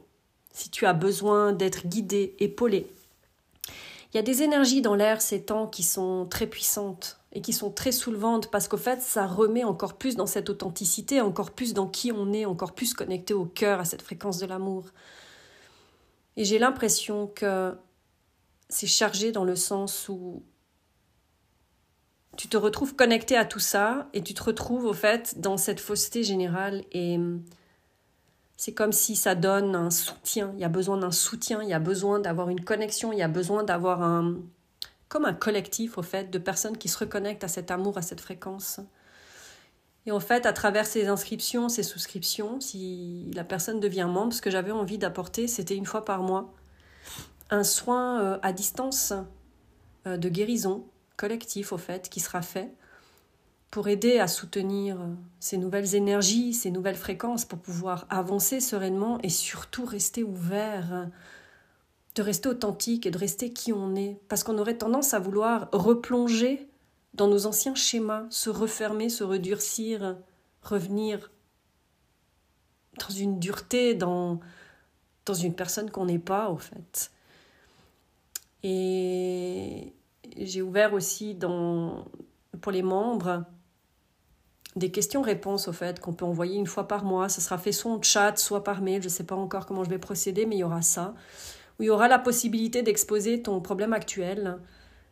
si 0.52 0.70
tu 0.70 0.86
as 0.86 0.94
besoin 0.94 1.52
d'être 1.52 1.86
guidé, 1.86 2.34
épaulé. 2.38 2.90
Il 4.12 4.16
y 4.16 4.18
a 4.18 4.22
des 4.22 4.42
énergies 4.42 4.80
dans 4.80 4.94
l'air 4.94 5.20
ces 5.20 5.42
temps 5.42 5.66
qui 5.66 5.82
sont 5.82 6.26
très 6.30 6.46
puissantes 6.46 7.20
et 7.36 7.42
qui 7.42 7.52
sont 7.52 7.70
très 7.70 7.92
soulevantes 7.92 8.50
parce 8.50 8.66
qu'au 8.66 8.78
fait 8.78 9.02
ça 9.02 9.26
remet 9.26 9.62
encore 9.62 9.98
plus 9.98 10.16
dans 10.16 10.24
cette 10.24 10.48
authenticité, 10.48 11.20
encore 11.20 11.50
plus 11.50 11.74
dans 11.74 11.86
qui 11.86 12.10
on 12.10 12.32
est, 12.32 12.46
encore 12.46 12.74
plus 12.74 12.94
connecté 12.94 13.34
au 13.34 13.44
cœur, 13.44 13.78
à 13.78 13.84
cette 13.84 14.00
fréquence 14.00 14.38
de 14.38 14.46
l'amour. 14.46 14.86
Et 16.38 16.46
j'ai 16.46 16.58
l'impression 16.58 17.26
que 17.26 17.76
c'est 18.70 18.86
chargé 18.86 19.32
dans 19.32 19.44
le 19.44 19.54
sens 19.54 20.08
où 20.08 20.44
tu 22.38 22.48
te 22.48 22.56
retrouves 22.56 22.96
connecté 22.96 23.36
à 23.36 23.44
tout 23.44 23.60
ça 23.60 24.08
et 24.14 24.22
tu 24.22 24.32
te 24.32 24.42
retrouves 24.42 24.86
au 24.86 24.94
fait 24.94 25.38
dans 25.38 25.58
cette 25.58 25.80
fausseté 25.80 26.24
générale 26.24 26.84
et 26.92 27.20
c'est 28.56 28.72
comme 28.72 28.92
si 28.92 29.14
ça 29.14 29.34
donne 29.34 29.74
un 29.74 29.90
soutien. 29.90 30.52
Il 30.54 30.60
y 30.60 30.64
a 30.64 30.70
besoin 30.70 30.96
d'un 30.96 31.12
soutien, 31.12 31.62
il 31.62 31.68
y 31.68 31.74
a 31.74 31.78
besoin 31.80 32.18
d'avoir 32.18 32.48
une 32.48 32.64
connexion, 32.64 33.12
il 33.12 33.18
y 33.18 33.22
a 33.22 33.28
besoin 33.28 33.62
d'avoir 33.62 34.02
un. 34.02 34.36
Comme 35.08 35.24
un 35.24 35.34
collectif, 35.34 35.98
au 35.98 36.02
fait, 36.02 36.30
de 36.30 36.38
personnes 36.38 36.76
qui 36.76 36.88
se 36.88 36.98
reconnectent 36.98 37.44
à 37.44 37.48
cet 37.48 37.70
amour, 37.70 37.98
à 37.98 38.02
cette 38.02 38.20
fréquence. 38.20 38.80
Et 40.06 40.12
en 40.12 40.20
fait, 40.20 40.46
à 40.46 40.52
travers 40.52 40.86
ces 40.86 41.06
inscriptions, 41.08 41.68
ces 41.68 41.82
souscriptions, 41.82 42.60
si 42.60 43.30
la 43.34 43.44
personne 43.44 43.80
devient 43.80 44.08
membre, 44.08 44.32
ce 44.32 44.40
que 44.40 44.50
j'avais 44.50 44.70
envie 44.70 44.98
d'apporter, 44.98 45.48
c'était 45.48 45.76
une 45.76 45.86
fois 45.86 46.04
par 46.04 46.22
mois 46.22 46.54
un 47.50 47.64
soin 47.64 48.20
euh, 48.20 48.38
à 48.42 48.52
distance 48.52 49.12
euh, 50.06 50.16
de 50.16 50.28
guérison 50.28 50.84
collectif, 51.16 51.72
au 51.72 51.78
fait, 51.78 52.08
qui 52.08 52.20
sera 52.20 52.42
fait 52.42 52.72
pour 53.70 53.88
aider 53.88 54.18
à 54.18 54.28
soutenir 54.28 55.00
euh, 55.00 55.06
ces 55.40 55.56
nouvelles 55.56 55.94
énergies, 55.94 56.54
ces 56.54 56.70
nouvelles 56.70 56.96
fréquences, 56.96 57.44
pour 57.44 57.58
pouvoir 57.58 58.06
avancer 58.10 58.60
sereinement 58.60 59.18
et 59.22 59.28
surtout 59.28 59.84
rester 59.84 60.22
ouvert, 60.22 61.08
de 62.16 62.22
rester 62.22 62.48
authentique 62.48 63.06
et 63.06 63.10
de 63.10 63.18
rester 63.18 63.52
qui 63.52 63.72
on 63.72 63.94
est. 63.94 64.18
Parce 64.28 64.42
qu'on 64.42 64.58
aurait 64.58 64.78
tendance 64.78 65.14
à 65.14 65.18
vouloir 65.18 65.68
replonger 65.72 66.68
dans 67.14 67.28
nos 67.28 67.46
anciens 67.46 67.74
schémas, 67.74 68.24
se 68.30 68.50
refermer, 68.50 69.08
se 69.08 69.22
redurcir, 69.22 70.16
revenir 70.62 71.30
dans 72.98 73.14
une 73.14 73.38
dureté, 73.38 73.94
dans, 73.94 74.40
dans 75.26 75.34
une 75.34 75.54
personne 75.54 75.90
qu'on 75.90 76.06
n'est 76.06 76.18
pas, 76.18 76.50
au 76.50 76.56
fait. 76.56 77.10
Et 78.62 79.92
j'ai 80.38 80.62
ouvert 80.62 80.94
aussi 80.94 81.34
dans, 81.34 82.06
pour 82.60 82.72
les 82.72 82.82
membres 82.82 83.44
des 84.74 84.90
questions-réponses, 84.90 85.68
au 85.68 85.72
fait, 85.72 86.00
qu'on 86.00 86.12
peut 86.12 86.24
envoyer 86.24 86.56
une 86.56 86.66
fois 86.66 86.88
par 86.88 87.04
mois. 87.04 87.28
Ce 87.28 87.40
sera 87.40 87.58
fait 87.58 87.72
soit 87.72 87.92
en 87.92 88.00
chat, 88.02 88.36
soit 88.36 88.64
par 88.64 88.80
mail. 88.80 89.02
Je 89.02 89.08
ne 89.08 89.12
sais 89.12 89.24
pas 89.24 89.34
encore 89.34 89.66
comment 89.66 89.84
je 89.84 89.90
vais 89.90 89.98
procéder, 89.98 90.46
mais 90.46 90.56
il 90.56 90.60
y 90.60 90.64
aura 90.64 90.82
ça. 90.82 91.14
Où 91.78 91.82
il 91.82 91.86
y 91.86 91.90
aura 91.90 92.08
la 92.08 92.18
possibilité 92.18 92.82
d'exposer 92.82 93.42
ton 93.42 93.60
problème 93.60 93.92
actuel 93.92 94.58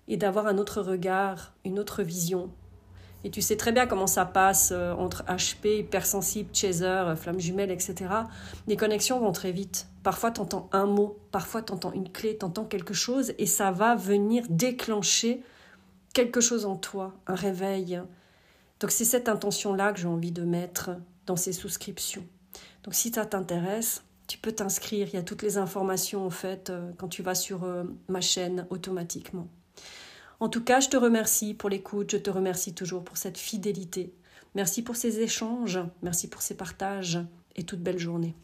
et 0.09 0.16
d'avoir 0.16 0.46
un 0.46 0.59
autre 0.59 0.81
regard, 0.83 1.55
une 1.64 1.79
autre 1.79 2.03
vision. 2.03 2.50
Et 3.24 3.31
tu 3.31 3.40
sais 3.40 3.57
très 3.57 3.72
bien 3.72 3.87
comment 3.87 4.07
ça 4.07 4.27
passe 4.27 4.70
euh, 4.70 4.92
entre 4.92 5.24
HP, 5.24 5.79
hypersensible, 5.81 6.50
chaser, 6.53 6.85
euh, 6.85 7.16
flamme 7.16 7.40
jumelle, 7.40 7.70
etc. 7.70 7.94
Les 8.66 8.77
connexions 8.77 9.18
vont 9.18 9.33
très 9.33 9.50
vite. 9.50 9.88
Parfois, 10.03 10.31
tu 10.31 10.42
entends 10.42 10.68
un 10.72 10.85
mot, 10.85 11.18
parfois, 11.33 11.62
tu 11.62 11.72
entends 11.72 11.92
une 11.92 12.12
clé, 12.12 12.37
tu 12.38 12.44
entends 12.44 12.66
quelque 12.66 12.92
chose, 12.92 13.33
et 13.38 13.46
ça 13.46 13.70
va 13.70 13.96
venir 13.96 14.44
déclencher 14.50 15.42
quelque 16.12 16.42
chose 16.42 16.66
en 16.66 16.77
toi, 16.77 17.14
un 17.27 17.35
réveil. 17.35 18.03
Donc, 18.81 18.90
c'est 18.90 19.07
cette 19.07 19.31
intention-là 19.31 19.94
que 19.94 20.00
j'ai 20.00 20.09
envie 20.09 20.33
de 20.33 20.42
mettre 20.42 20.90
dans 21.24 21.37
ces 21.37 21.55
souscriptions. 21.55 22.27
Donc, 22.83 22.94
si 22.94 23.11
ça 23.11 23.24
t'intéresse, 23.24 24.05
tu 24.26 24.38
peux 24.38 24.52
t'inscrire. 24.52 25.08
Il 25.08 25.14
y 25.14 25.18
a 25.18 25.22
toutes 25.22 25.42
les 25.42 25.58
informations, 25.58 26.26
en 26.26 26.30
fait, 26.30 26.70
euh, 26.70 26.90
quand 26.96 27.08
tu 27.08 27.22
vas 27.22 27.34
sur 27.34 27.66
ma 28.08 28.20
chaîne 28.20 28.66
automatiquement. 28.70 29.48
En 30.40 30.48
tout 30.48 30.62
cas, 30.62 30.80
je 30.80 30.88
te 30.88 30.96
remercie 30.96 31.54
pour 31.54 31.70
l'écoute, 31.70 32.10
je 32.10 32.16
te 32.16 32.30
remercie 32.30 32.74
toujours 32.74 33.04
pour 33.04 33.16
cette 33.16 33.38
fidélité. 33.38 34.12
Merci 34.54 34.82
pour 34.82 34.96
ces 34.96 35.20
échanges, 35.20 35.80
merci 36.02 36.28
pour 36.28 36.42
ces 36.42 36.56
partages 36.56 37.18
et 37.56 37.64
toute 37.64 37.80
belle 37.80 37.98
journée. 37.98 38.34